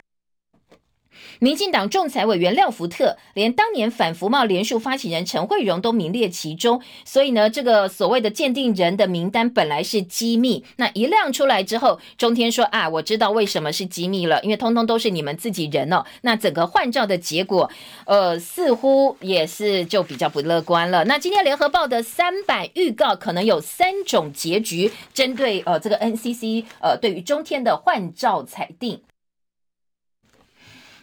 [1.40, 16.04] 民进党仲裁委员廖福特，连当年反服贸联署发起人陈慧荣都名列其中，所以呢，这个所谓的鉴定人的名单本来是机密，那一亮出来之后，中天说啊，我知道为什么是机密了，因为通通都是你们自己人哦。
[16.22, 17.70] 那整个换照的结果，
[18.06, 21.06] 呃，似乎也是就比较不乐观了。
[21.06, 29.00] 那今天联合报的三版预告可能有三种结局，针对呃这个 NCC 呃对于中天的换照裁定。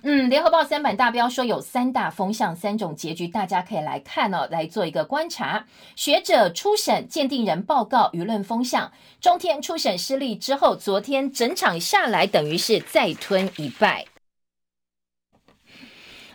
[0.07, 5.65] 嗯，联合报三版大标说有三大风向，三种结局，大家可以来看哦，来做一个观察。
[5.97, 8.93] 学者初审，鉴定人报告，舆论风向。
[9.19, 14.05] 中天初审失利之后，昨天整场下来，等于是再吞一败。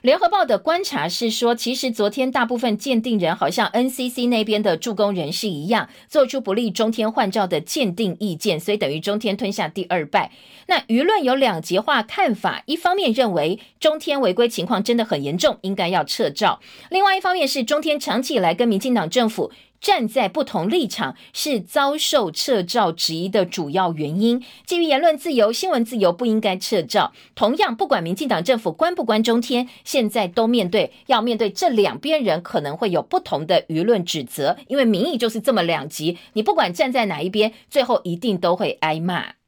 [0.02, 10.32] 联合报的观察是说，其实昨天大部分鉴定人好像 NCC 那边的助攻人士一样，做出不利中天换照的鉴定意见，所以等于中天吞下第二败。
[10.68, 19.52] 那舆论有两极化看法，一方面认为中天违规情况真的很严重，应该要撤照；另外一方面是中天长期以来跟民进党政府。
[19.82, 24.43] 站在不同立场是遭受撤照质疑的主要原因。
[24.65, 27.13] 基于言论自由、新闻自由，不应该撤照。
[27.36, 39.38] 同样，不管民进党政府关不关中天，现在都面对要面对这两边人可能会有不同的舆论指责，因为民意就是这么两极，你不管站在哪一边，最后一定都会挨骂。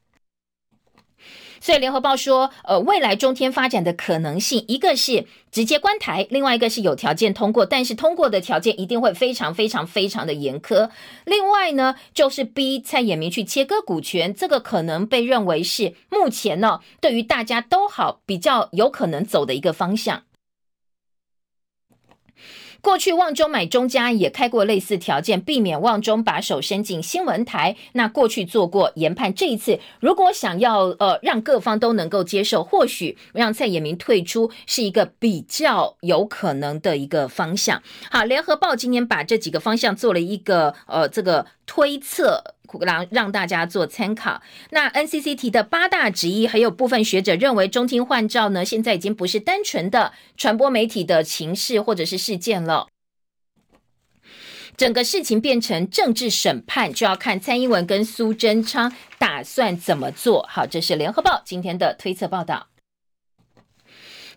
[1.62, 10.90] 所以联合报说，呃，未来中天发展的可能性，一个是直接关台，另外一个是有条件通过，但是通过的条件一定会非常非常非常的严苛。
[11.24, 20.24] 另外呢，就是逼蔡衍明去切割股权，这个可能被认为是目前呢，对于大家都好比较有可能走的一个方向。
[22.82, 27.76] 过去旺中买中家也开过类似条件，避免旺中把手伸进新闻台。
[27.92, 37.80] 那过去做过研判，这一次如果想要呃让各方都能够接受，或许让蔡衍明退出是一个比较有可能的一个方向。
[38.10, 42.42] 好，联合报今天把这几个方向做了一个呃这个推测。
[42.80, 44.40] 让让大家做参考。
[44.70, 52.88] 那 NCC 提的八大质疑，还有部分学者认为，中听换照呢，现在已经不是单纯的传播媒体的情势或者是事件了，
[54.76, 60.46] 整个事情变成政治审判，就要看蔡英文跟苏贞昌打算怎么做。
[60.48, 62.71] 好，这是联合报今天的推测报道。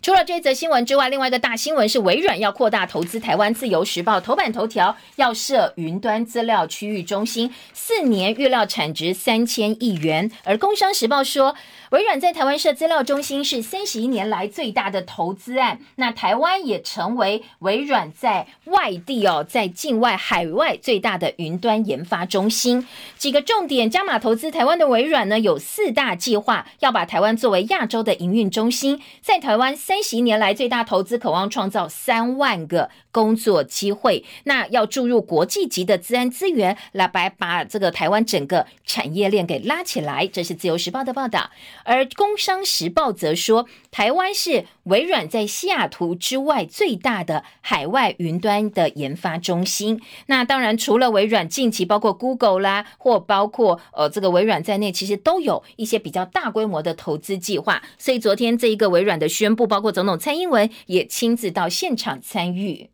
[0.06, 3.52] 除了这则新闻之外，另外一个大新闻是微软要扩大投资台湾。
[3.52, 10.30] 自由时报头版头条要设云端资料区域中心，四年预料产值三千亿元。
[10.44, 11.56] 而工商时报说。
[11.90, 22.88] 微软在台湾设资料中心是三十一年来最大的投资案，那台湾也成为微软在外地哦，在境外海外最大的云端研发中心。
[23.16, 29.00] 几个重点加码投资台湾的微软呢，有四大计划，要把台湾作为亚洲的营运中心。
[29.22, 34.22] 在台湾三十年来最大投资，渴望创造三万个工作机会。
[34.44, 40.26] 那要注入国际级的资安资源，来把把这个台湾整个产业链给拉起来。
[40.26, 41.50] 这是自由时报的报道。
[41.84, 49.98] 而《工商时报》则说，台湾是微软在西雅图之外最大的海外云端的研发中心。
[50.26, 57.82] 那当然，除了微软，近期包括 Google 啦，或包括呃这个微软在内，其实都有一些比较大规模的投资计划。
[57.96, 62.90] 所以昨天这一个微软的宣布，包括总统蔡英文也亲自到现场参与。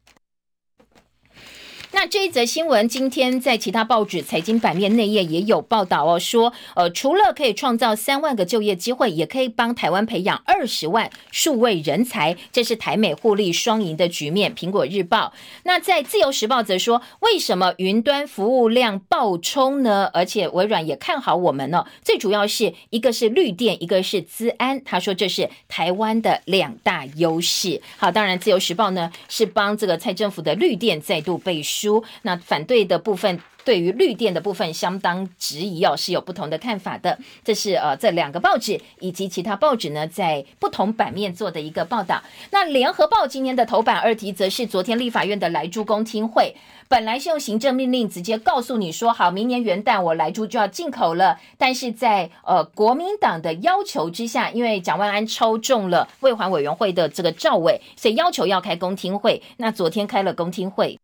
[1.95, 14.55] 那这一则新闻，今天在其他报纸财经版面内页也有报道哦，说呃，除了可以创造三万个就业机会，也可以帮台湾培养二十万数位人才，这是台美互利双赢的局面。
[14.55, 15.35] 苹果日报
[15.65, 20.09] 那在自由时报则说，为什么云端服务量爆冲呢？
[20.15, 27.83] 而且微软也看好我们呢，最主要是一个是绿电，一个是资安，他说这是台湾的两大优势。
[27.99, 31.82] 好，当然自由时报呢是帮这个蔡政府的绿电再度背书。
[32.23, 37.19] 那反对的部分，对于绿电的部分相当质疑哦，是有不同的看法的。
[37.45, 42.23] 这是呃这两个报纸以及其他报纸呢，在不同版面做的一个报道。
[42.51, 46.55] 那联合报今天的头版二题，则是昨天立法院的来珠公听会，
[46.89, 51.39] 本来是用行政命令直接告诉你说，好，明年元旦我来珠就要进口了。
[51.57, 59.41] 但是在呃国民党的要求之下，因为蒋万安抽中了卫环委员会的这个赵委，所以要求要开公听会。
[59.59, 60.99] 那昨天开了公听会。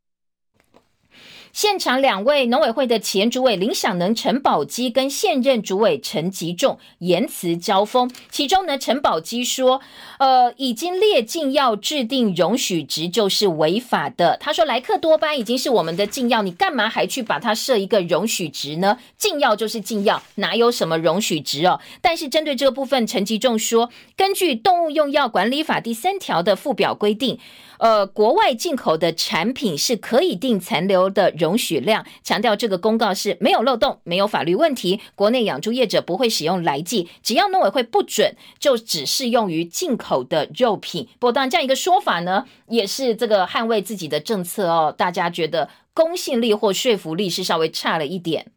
[1.58, 8.08] 现场两位农委会的前主委林享能、陈宝基跟现任主委陈吉仲言辞交锋。
[8.30, 9.80] 其中呢，陈宝基说
[10.20, 18.96] ：“呃，已经列禁药制定容许值就是违法的。”他说：“莱克多巴已经是我们的禁药，你干嘛还去把它设一个容许值呢？
[19.16, 27.40] 禁药就是禁药，哪有什么容许值哦？”但是针对这个部分，陈吉仲说：“根据《动物用药管理法》第三条的附表规定。”
[27.78, 35.00] 呃，国外进口的产品是可以定残留的容许量，强调这个公告是没有漏洞、没有法律问题。
[35.14, 41.08] 国内养猪业者不会使用来剂，只要农委会不准，就只适用于进口的肉品。
[41.18, 44.94] 不过，当然这样一个说法呢，也是这个捍卫自己的政策哦。
[44.96, 48.52] 大家觉得公信力或说服力是稍微差了一点。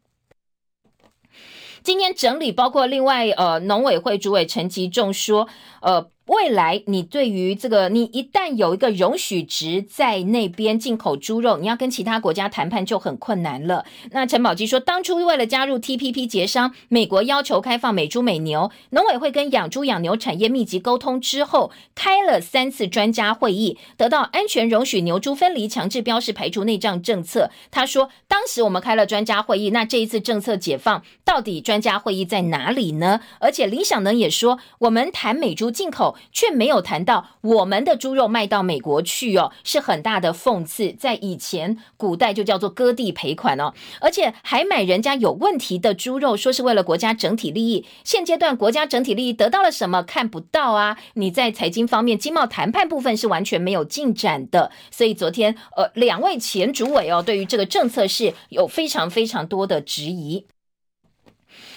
[1.82, 5.48] 今天整理包括另外呃，农委会主委陈吉仲说，
[5.80, 6.11] 呃。
[6.26, 13.84] 未来，你对于这个，你一旦有一个容许值在那边进口猪肉，你要跟其他国家谈判就很困难了。
[14.12, 27.50] 那陈宝基说，当初为了加入 TPP 协商，美国要求开放美猪美牛，农委会跟养猪养牛产业密集沟通之后，开了三次专家会议，得到安全容许牛猪分离、强制标示、排除内脏政策。
[27.72, 33.20] 他说，当时我们开了专家会议，那这一次政策解放，到底专家会议在哪里呢？
[33.40, 36.11] 而且林想能也说，我们谈美猪进口。
[36.32, 40.92] 却没有谈到我们的猪肉卖到美国去哦，是很大的讽刺。
[40.92, 47.86] 在以前古代就叫做割地赔款哦，而且还买人家有问题的猪肉，说是为了国家整体利益。
[48.04, 50.02] 现阶段国家整体利益得到了什么？
[50.02, 50.98] 看不到啊！
[51.14, 54.70] 你在财经方面经贸谈判部分是完全没有进展的。
[54.90, 60.46] 所以昨天呃，两位前主委哦，对于这个政策是有非常非常多的质疑。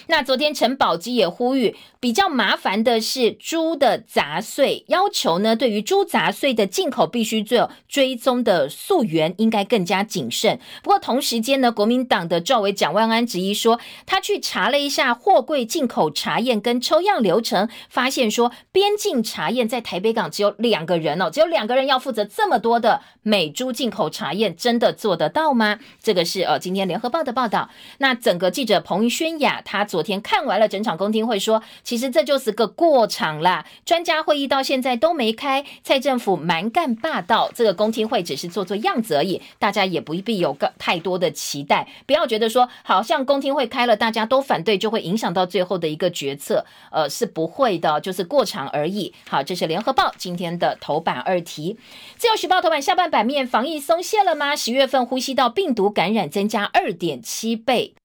[0.07, 10.59] 那昨天陈宝基也呼吁，比较麻烦的是猪的杂碎，要求呢，对于猪杂碎的进口必须做追踪的溯源，应该更加谨慎。
[10.83, 25.79] 不过同时间呢，国民党的赵伟蒋万安质疑说，他去查了一下货柜进口查验跟抽样流程，发现说边境查验在台北港只有两个人哦，只有两个人要负责这么多的美猪进口查验，真的做得到吗？
[25.99, 27.71] 这个是呃今天联合报的报道。
[27.97, 29.83] 那整个记者彭宣雅他。
[29.95, 33.65] 昨天看完了整场公听会，说其实这就是个过场啦。
[33.85, 49.13] 专家会议到现在都没开，蔡政府蛮干霸道，这个公听会只是做做样子而已，大家也不必有个太多的期待，不要觉得说好像公听会开了，大家都反对就会影响到最后的一个决策，呃，是不会的，就是过场而已。
[49.29, 51.77] 好，这是联合报今天的头版二题，
[52.17, 54.57] 自由时报头版下半版面，防疫松懈了吗？
[54.57, 57.95] 十月份呼吸道病毒感染增加二点七倍。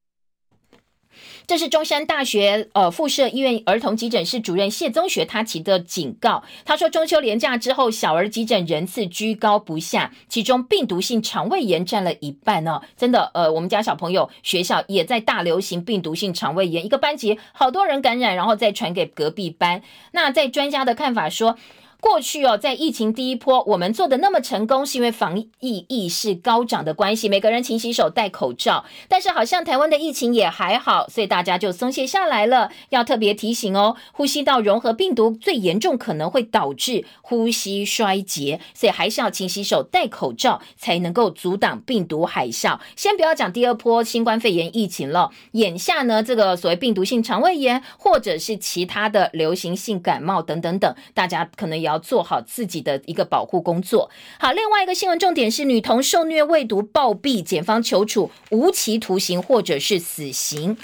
[1.51, 6.45] 这是中山大学呃附设医院儿童急诊室主任谢宗学他提的警告。
[6.65, 12.81] 他说，中秋连假之后，小儿急诊人次居高不下，其中病毒性肠胃炎占了一半呢。
[12.97, 19.83] 真的，呃，我们家小朋友学校也在大流行病毒性肠胃炎，一个班级好多人感染，然后再传给隔壁班。
[20.13, 21.59] 那在专家的看法说。
[22.01, 28.87] 过去哦，在疫情第一波，我们做的那么成功，是因为防疫意识高涨的关系，每个人勤洗手、戴口罩。
[29.07, 32.71] 但是好像台湾的疫情也还好，所以大家就松懈下来了。
[32.89, 42.81] 要特别提醒哦，呼吸道融合病毒最严重，可能会导致呼吸衰竭，所以还是要勤洗手、戴口罩，才能够阻挡病毒海啸。
[42.97, 51.90] 先不要讲第二波新冠肺炎疫情了，眼下呢，这个所谓病毒性肠胃炎，或者是其他的流行性感冒等等等，大家可能要。
[51.91, 54.11] 要做好自己的一个保护工作。
[54.39, 60.77] 好，另外一个新闻重点是女童受虐未读暴毙，检方求处无期徒刑或者是死刑。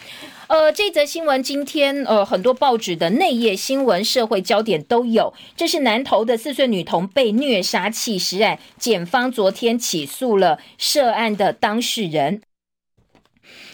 [0.48, 5.34] 呃，这则新闻今天呃很多报纸的内页新闻、社会焦点都有。
[5.56, 12.42] 这是南投的四岁女童被虐杀弃尸案，检方昨天起诉了涉案的当事人。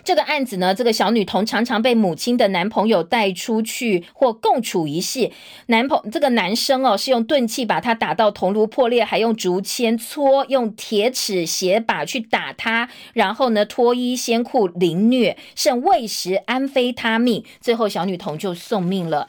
[0.04, 5.30] 这个案子呢，这个小女童常常被母亲的男朋友带出去或共处一室。
[5.66, 19.28] 男朋这个男生哦，是用钝器把她打到头颅破裂，还用竹签搓，用铁尺鞋把去打她，然后呢脱衣掀裤凌虐，甚喂食安非他命，最后小女童就送命了。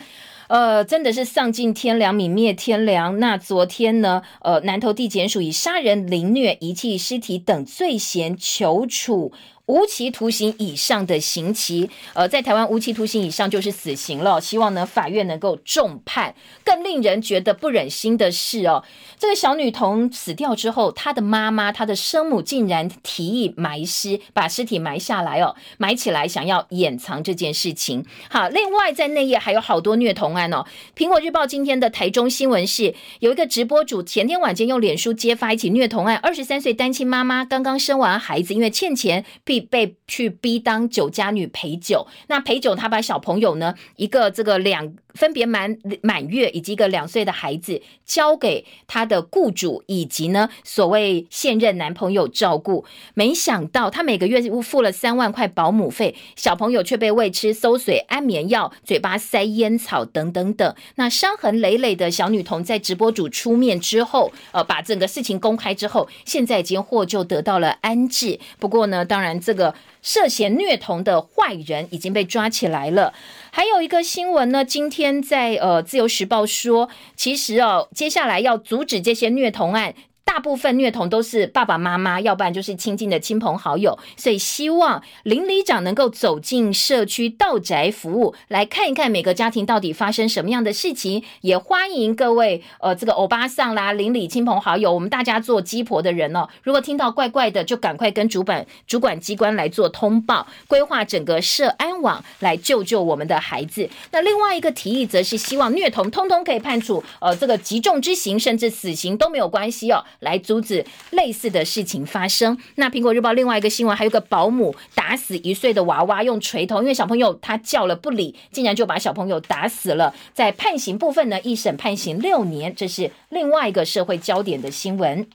[0.49, 3.17] 呃，真的是丧尽天良，泯灭天良。
[3.17, 9.31] 那昨天呢，呃，南投地检署以杀人、凌虐、遗弃尸体等罪嫌求处。
[9.67, 14.41] 无期徒刑以上的刑期，呃，在台湾无期徒刑以上就是死刑了。
[14.41, 16.35] 希望呢，法院能够重判。
[16.65, 18.83] 更令人觉得不忍心的是哦，
[19.17, 28.05] 这个小女童死掉之后，她的妈妈、她的生母竟然提议埋尸，把尸体埋下来哦，埋起来，想要掩藏这件事情。
[28.29, 30.65] 好，另外在内页还有好多虐童案哦。
[30.93, 39.23] 苹果日报今天的台中新闻是，有一个直播主前天晚间用脸书揭发一起虐童案，二十三岁单亲妈妈刚刚生完孩子，因为欠钱。
[39.59, 60.75] 被去逼当酒家女陪酒，那陪酒他把小朋友呢一个这个两分别满满月以及一个两岁的孩子交给他的雇主以及呢所谓现任男朋友照顾，没想到他每个月付了三万块保姆费，小朋友却被喂吃馊水、安眠药、嘴巴塞烟草等等等。
[60.95, 68.39] 那伤痕累累的小女童在直播主出面之后，呃，把整个事情公开之后，现在已经获救得到了安置。
[68.57, 69.33] 不过呢，当然。
[69.43, 73.13] 这个涉嫌虐童的坏人已经被抓起来了。
[73.51, 79.95] 还有一个新闻呢，今天在呃《自由时报》说，其实哦，接下来要阻止这些虐童案。
[80.25, 91.23] 大部分虐童都是爸爸妈妈，要不然就是亲近的亲朋好友，所以希望邻里长能够走进社区道宅服务，来看一看每个家庭到底发生什么样的事情。
[91.41, 103.87] 也欢迎各位呃这个欧巴桑啦、邻里亲朋好友，我们大家做鸡婆的人哦，如果听到怪怪的，就赶快跟主管主管机关来做通报，规划整个社安网来救救我们的孩子。
[104.11, 110.03] 那另外一个提议则是希望虐童通通可以判处呃这个极重之刑，甚至死刑都没有关系哦。
[110.19, 112.57] 来阻止类似的事情发生。
[112.75, 120.13] 那苹果日报另外一个新闻，还有个保姆打死一岁的娃娃，用锤头，因为小朋友他叫了不理，竟然就把小朋友打死了。
[120.33, 125.27] 在判刑部分呢，一审判刑六年，这是另外一个社会焦点的新闻。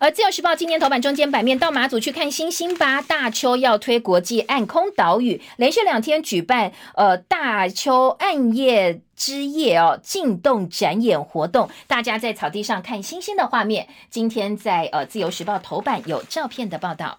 [0.00, 3.02] 而自由时报今天头版中间版面，到马祖去看星星吧。
[3.02, 13.88] 大邱要推国际暗空岛屿，连续两天举办呃大邱暗夜之夜哦进洞展演活动，大家在草地上看星星的画面。
[14.08, 17.18] 今天在呃自由时报头版有照片的报道。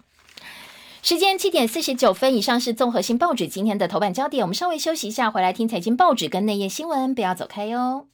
[1.02, 4.42] 时间七点四十九分，以上是综合性报纸今天的头版焦点。
[4.42, 8.06] 我们稍微休息一下，回来听财经报纸跟内页新闻，不要走开哟。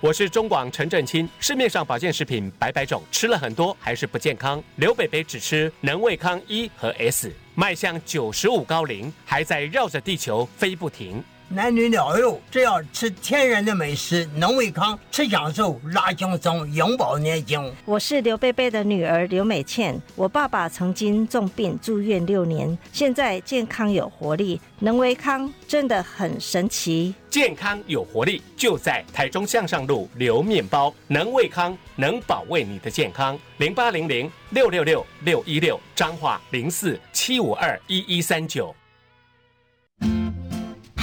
[0.00, 1.28] 我是中广陈振清。
[1.40, 4.62] 市面上保健食品百百种，吃了很多还是不健康。
[4.76, 11.22] 刘北北只吃能胃康一和 S，迈向九十五高龄，还在绕着地球飞不停。
[11.54, 17.72] 男女老幼，只要吃天然的美食，能胃康，吃享受，拉轻松，永葆年轻。
[17.84, 27.14] 我是刘贝贝的女儿刘美倩，我爸爸曾经重病住院六年，现在健康有活力，能胃康真的很神奇。
[27.30, 33.38] 健康有活力，就在台中向上路刘面包，能胃康，能保卫你的健康。
[33.58, 38.74] 零八零零六六六六一六，彰化零四七五二一一三九。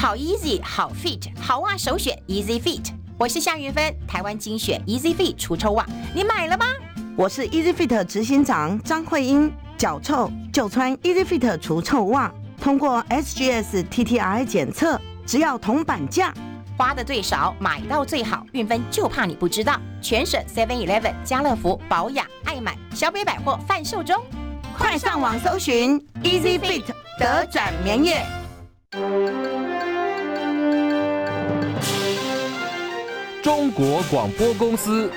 [0.01, 2.87] 好 easy，好 fit，好袜首选 Easy Fit。
[3.19, 5.85] 我是夏云芬，台湾精选 Easy Fit 除臭袜，
[6.15, 6.65] 你买了吗？
[7.15, 16.33] 我是 Easy Fit 执行长张慧英，脚臭就穿 Easy Fit 除臭袜，通过 SGS TTI 检测，只要铜板价，
[16.75, 18.43] 花的最少，买到最好。
[18.53, 24.19] 运芬就怕你不知道，全省 Seven Eleven、家乐福、保养、爱买、小北百货贩售中，
[24.75, 26.85] 快上网搜寻 Easy Fit
[27.19, 28.40] 德转棉业。
[28.91, 28.99] 中
[33.71, 35.09] 国广播公司。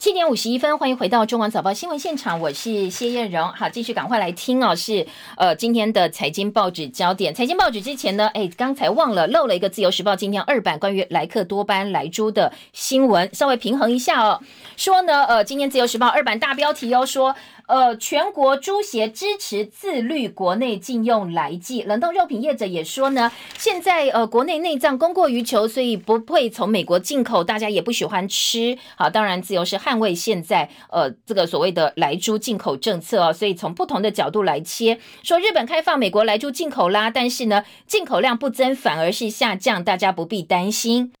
[0.00, 3.46] 七点五十一分，欢迎回到中广早报新闻现场，我是谢艳荣。
[3.50, 5.06] 好，继续赶快来听哦，是
[5.36, 7.32] 呃今天的财经报纸焦点。
[7.32, 14.40] 财经报纸之前呢，哎，刚才忘了漏了一个自由时报今天二版关于莱克多巴莱猪的新闻，稍微平衡一下哦。
[14.76, 17.36] 说呢，呃，今天自由时报二版大标题哦，说。
[17.72, 28.76] 呃，全国猪协支持自律国内禁用来剂，冷冻肉品业者也说呢，现在呃国内内脏供过于求，所以不会从美国进口，大家也不喜欢吃。
[28.94, 41.14] 好，当然自由是捍卫现在呃这个所谓的来猪进口政策哦，所以从不同的角度来切，说日本开放美国来猪进口啦，但是呢进口量不增反而是下降，大家不必担心。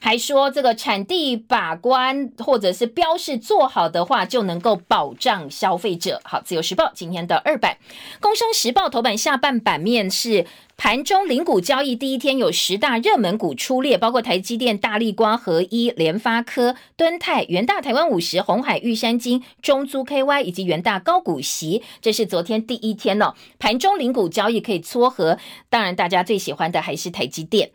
[0.00, 6.20] 还说这个产地把关或者是标示做好的话，就能够保障消费者。
[6.24, 7.78] 好，自由时报今天的二版，
[8.20, 10.46] 工商时报头版下半版面是
[10.76, 21.82] 盘中零股交易第一天有十大热门股出列，包括台积电、大立光、合一、联发科、敦泰、元大、台湾五十、红海、玉山金、中租 KY 以及元大高股息。
[22.02, 25.38] 这是昨天第一天哦，盘中零股交易可以撮合，
[25.70, 27.70] 当然大家最喜欢的还是台积电。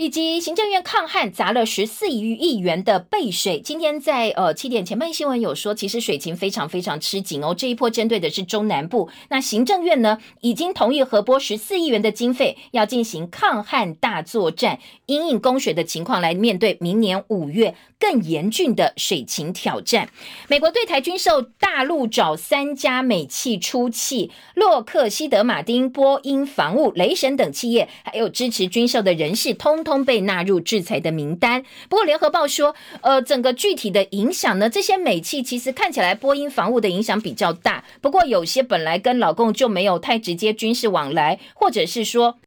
[0.00, 7.54] 以及行政院抗旱砸了十四亿亿元的备水，今天在呃七点前半新闻有说，其实水情非常非常吃紧哦。
[7.54, 20.08] 这一波针对的是中南部，那行政院呢已经同意核拨十四亿元的经费，要进行抗旱大作战，因应供水的情况来面对明年五月更严峻的水情挑战。
[20.48, 30.00] 美国对台军售，大陆找三家美企出气，洛克希德马丁、波音防务、雷神等企业，还有支持军售的人士，通通。
[30.00, 31.62] 被纳入制裁的名单。
[31.90, 37.84] 不过，联合报说，呃，整个具体的影响呢，这些美企其实看起来波音防务的影响比较大。
[38.00, 42.38] 不过，有些本来跟老共就没有太直接军事往来，或者是说。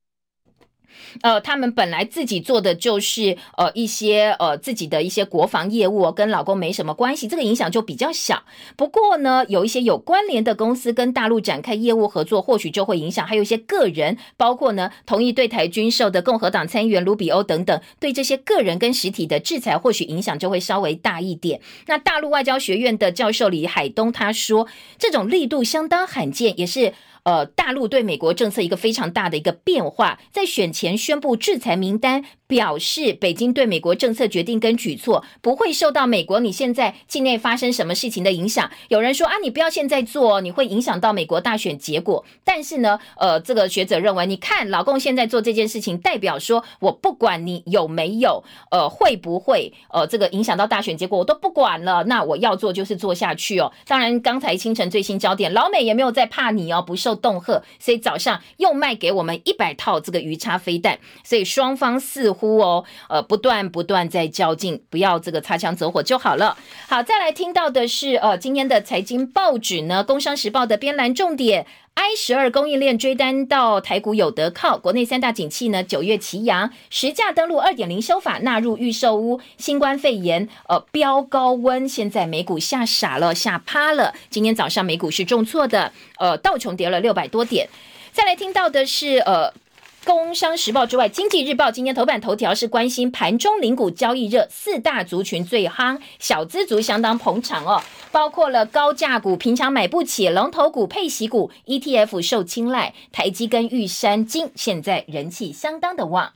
[1.22, 8.44] 呃，他们本来自己做的就是呃一些呃自己的一些国防业务，跟老公没什么关系，这个影响就比较小。
[8.76, 13.26] 不过呢，有一些有关联的公司跟大陆展开业务合作，或许就会影响。
[13.26, 21.62] 还有一些个人，包括呢同意对台军售的共和党参议员卢比欧等等，对这些个人跟实体的制裁，或许影响就会稍微大一点。
[21.88, 24.68] 那大陆外交学院的教授李海东他说，
[24.98, 26.94] 这种力度相当罕见，也是。
[27.24, 32.24] 呃，大陆对美国政策一个非常大的一个变化，在选前宣布制裁名单。
[32.46, 38.70] 表示北京对美国政策决定跟举措不会受到美国你现在境内发生什么事情的影响。
[38.90, 42.24] 有人说啊，你不要现在做，你会影响到美国大选结果。
[42.44, 52.04] 但是呢，呃，这个学者认为，你看老公现在做这件事情，代表说我不管你有没有，呃，会不会呃这个影响到大选结果，我都不管了。
[52.04, 53.72] 那我要做就是做下去哦。
[53.88, 66.58] 当然，刚才清晨最新焦点，老美也没有在怕你哦，不受受恫吓，所以早上又卖给我们一百套这个鱼叉飞弹，所以双方似乎哦，呃，不断不断在较劲，不要这个擦枪走火就好了。
[66.88, 71.66] 好，再来听到的是呃，今天的财经报纸呢，《工商时报》的编栏重点。
[71.96, 87.70] I 十二供应链追单到台股有得靠，国内三大景气呢九月齐扬，实价登录二点零修法纳入预售屋，新冠肺炎呃飙高温，现在美股吓傻了吓趴了，今天早上美股是重挫的，呃道琼跌了六百多点，
[88.12, 89.54] 再来听到的是呃。
[90.06, 97.82] 工商时报之外，经济日报今天头版头条是关心盘中零股交易热，四大族群最夯，小资族相当捧场哦，
[98.12, 106.34] 包括了高价股平常买不起，龙头股配息股 ETF 受青睐，台积跟玉山金现在人气相当的旺。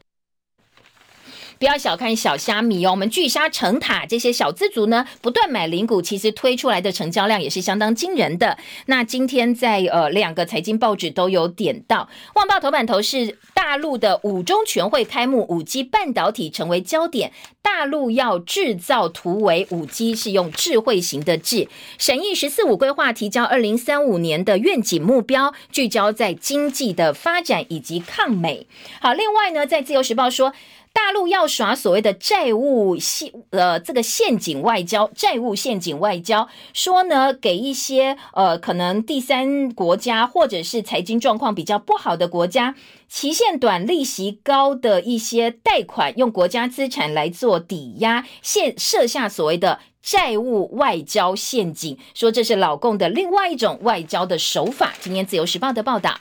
[1.59, 8.57] 不要小看小虾米哦，我们巨虾成塔这些小资族呢，不断买零股，其实推出来的成交量也是相当惊人的。
[8.85, 17.31] 那今天在呃两个财经报纸都有点到，旺报头版头是大陆的五中全会开幕，五 G 半导体成为焦点，
[17.61, 28.67] 大陆要制造突围，五 G 是用智慧型的智，审议“十四五”规划，提交二零三五年的愿景目标，聚焦在经济的发展以及抗美。
[29.01, 30.53] 好，另外呢，在自由时报说。
[30.97, 42.73] 大陆要耍所谓的债务陷呃这个陷阱外交，债务陷阱外交，说呢给一些呃可能第三国家或者是财经状况比较不好的国家，
[43.07, 54.95] 期限短、利息高的一些贷款，用国家资产来做抵押，现设下所谓的债务外交陷阱，说这是老共的另外一种外交的手法。
[54.99, 56.17] 今天自由时报的报道。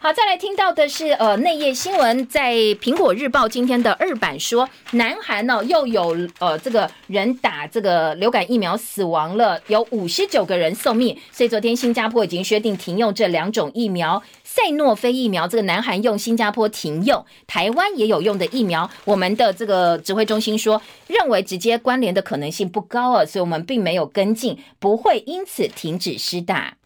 [0.00, 26.76] 好，再来听到的是呃内页新闻，在苹果日报今天的二版说，南韩呢又有呃这个人打这个流感疫苗死亡了，有五十九个人送命，所以昨天新加坡已经决定停用这两种疫苗，赛诺菲疫苗，这个南韩用，新加坡停用，台湾也有用的疫苗，我们的这个指挥中心说，认为直接关联的可能性不高啊，所以我们并没有跟进，不会因此停止施打。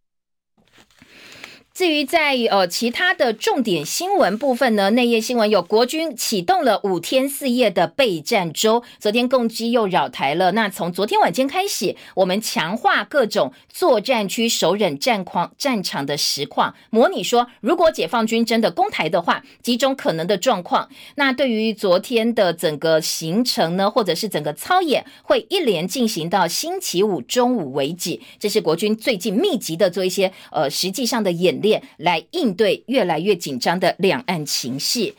[1.83, 10.53] 至于在呃其他的重点新闻部分呢，内页新闻有国军启动了五天四夜的备战周，昨天攻击又扰台了。
[10.53, 20.89] 那从昨天晚间开始，我们强化各种作战区首忍战况、战场的实况，模拟说如果解放军真的攻台的话，几种可能的状况。
[21.17, 28.21] 那对于昨天的整个行程呢，或者是整个操演，会一连进行到星期五中午为止。
[28.39, 31.61] 这是国军最近密集的做一些呃实际上的演。
[31.63, 35.15] 练来应对越来越紧张的两岸情势，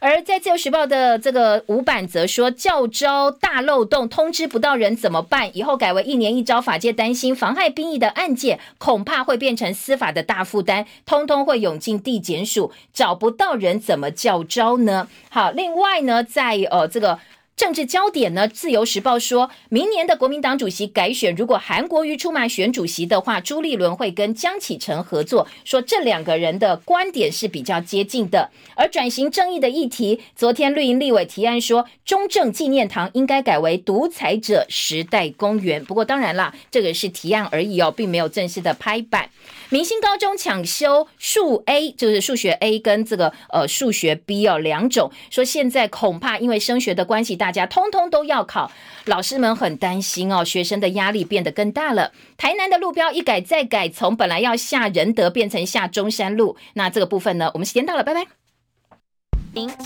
[0.00, 5.56] 而在自由时报的这个五版则说，教招大漏洞，通知不到人怎么办？
[5.56, 15.08] 以后改为一年一招，法界担心妨害兵役的案件，恐怕会变成司法的大负担，通通会涌进地检署，找不到人怎么教招呢？
[15.30, 17.18] 好，另外呢，在呃这个。
[17.56, 18.46] 政治焦点呢？
[18.46, 25.48] 自由时报说，明年的国民党主席改选，如果韩国瑜出马选主席的话，朱立伦会跟江启臣合作。
[25.64, 28.50] 说这两个人的观点是比较接近的。
[28.74, 35.82] 而转型正义的议题，昨天绿营立委提案说，中正纪念堂应该改为独裁者时代公园。
[35.82, 39.30] 不过当然啦，这个是提案而已哦，并没有正式的拍板。
[39.70, 48.72] 明星高中抢修数 A，就是数学 A 跟这个呃数学 B 哦两种，说现在恐怕因为升学的关系大，大家通通都要考，
[49.04, 52.10] 老师们很担心哦，学生的压力变得更大了。
[52.36, 58.26] 台南的路标一改再改，从本来要下仁德变成下中山路，那这个部分呢，我们时间到了，拜拜。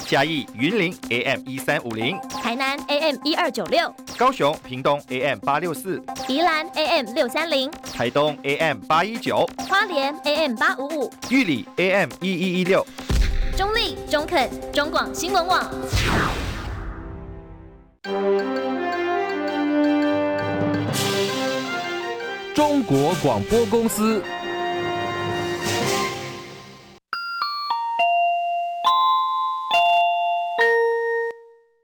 [0.07, 12.83] 嘉义云林 AM 一三五零，台南 AM 一二九六，高雄屏东 AM 八六四，宜兰 AM 六三零，台东 AM 八一九，花莲 AM 八五五，玉里 AM 一一一六，
[13.55, 15.71] 中立中肯中广新闻网。
[18.03, 18.13] 中
[22.85, 24.25] 国广播公司。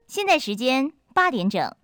[0.07, 1.77] 现在时间八点整。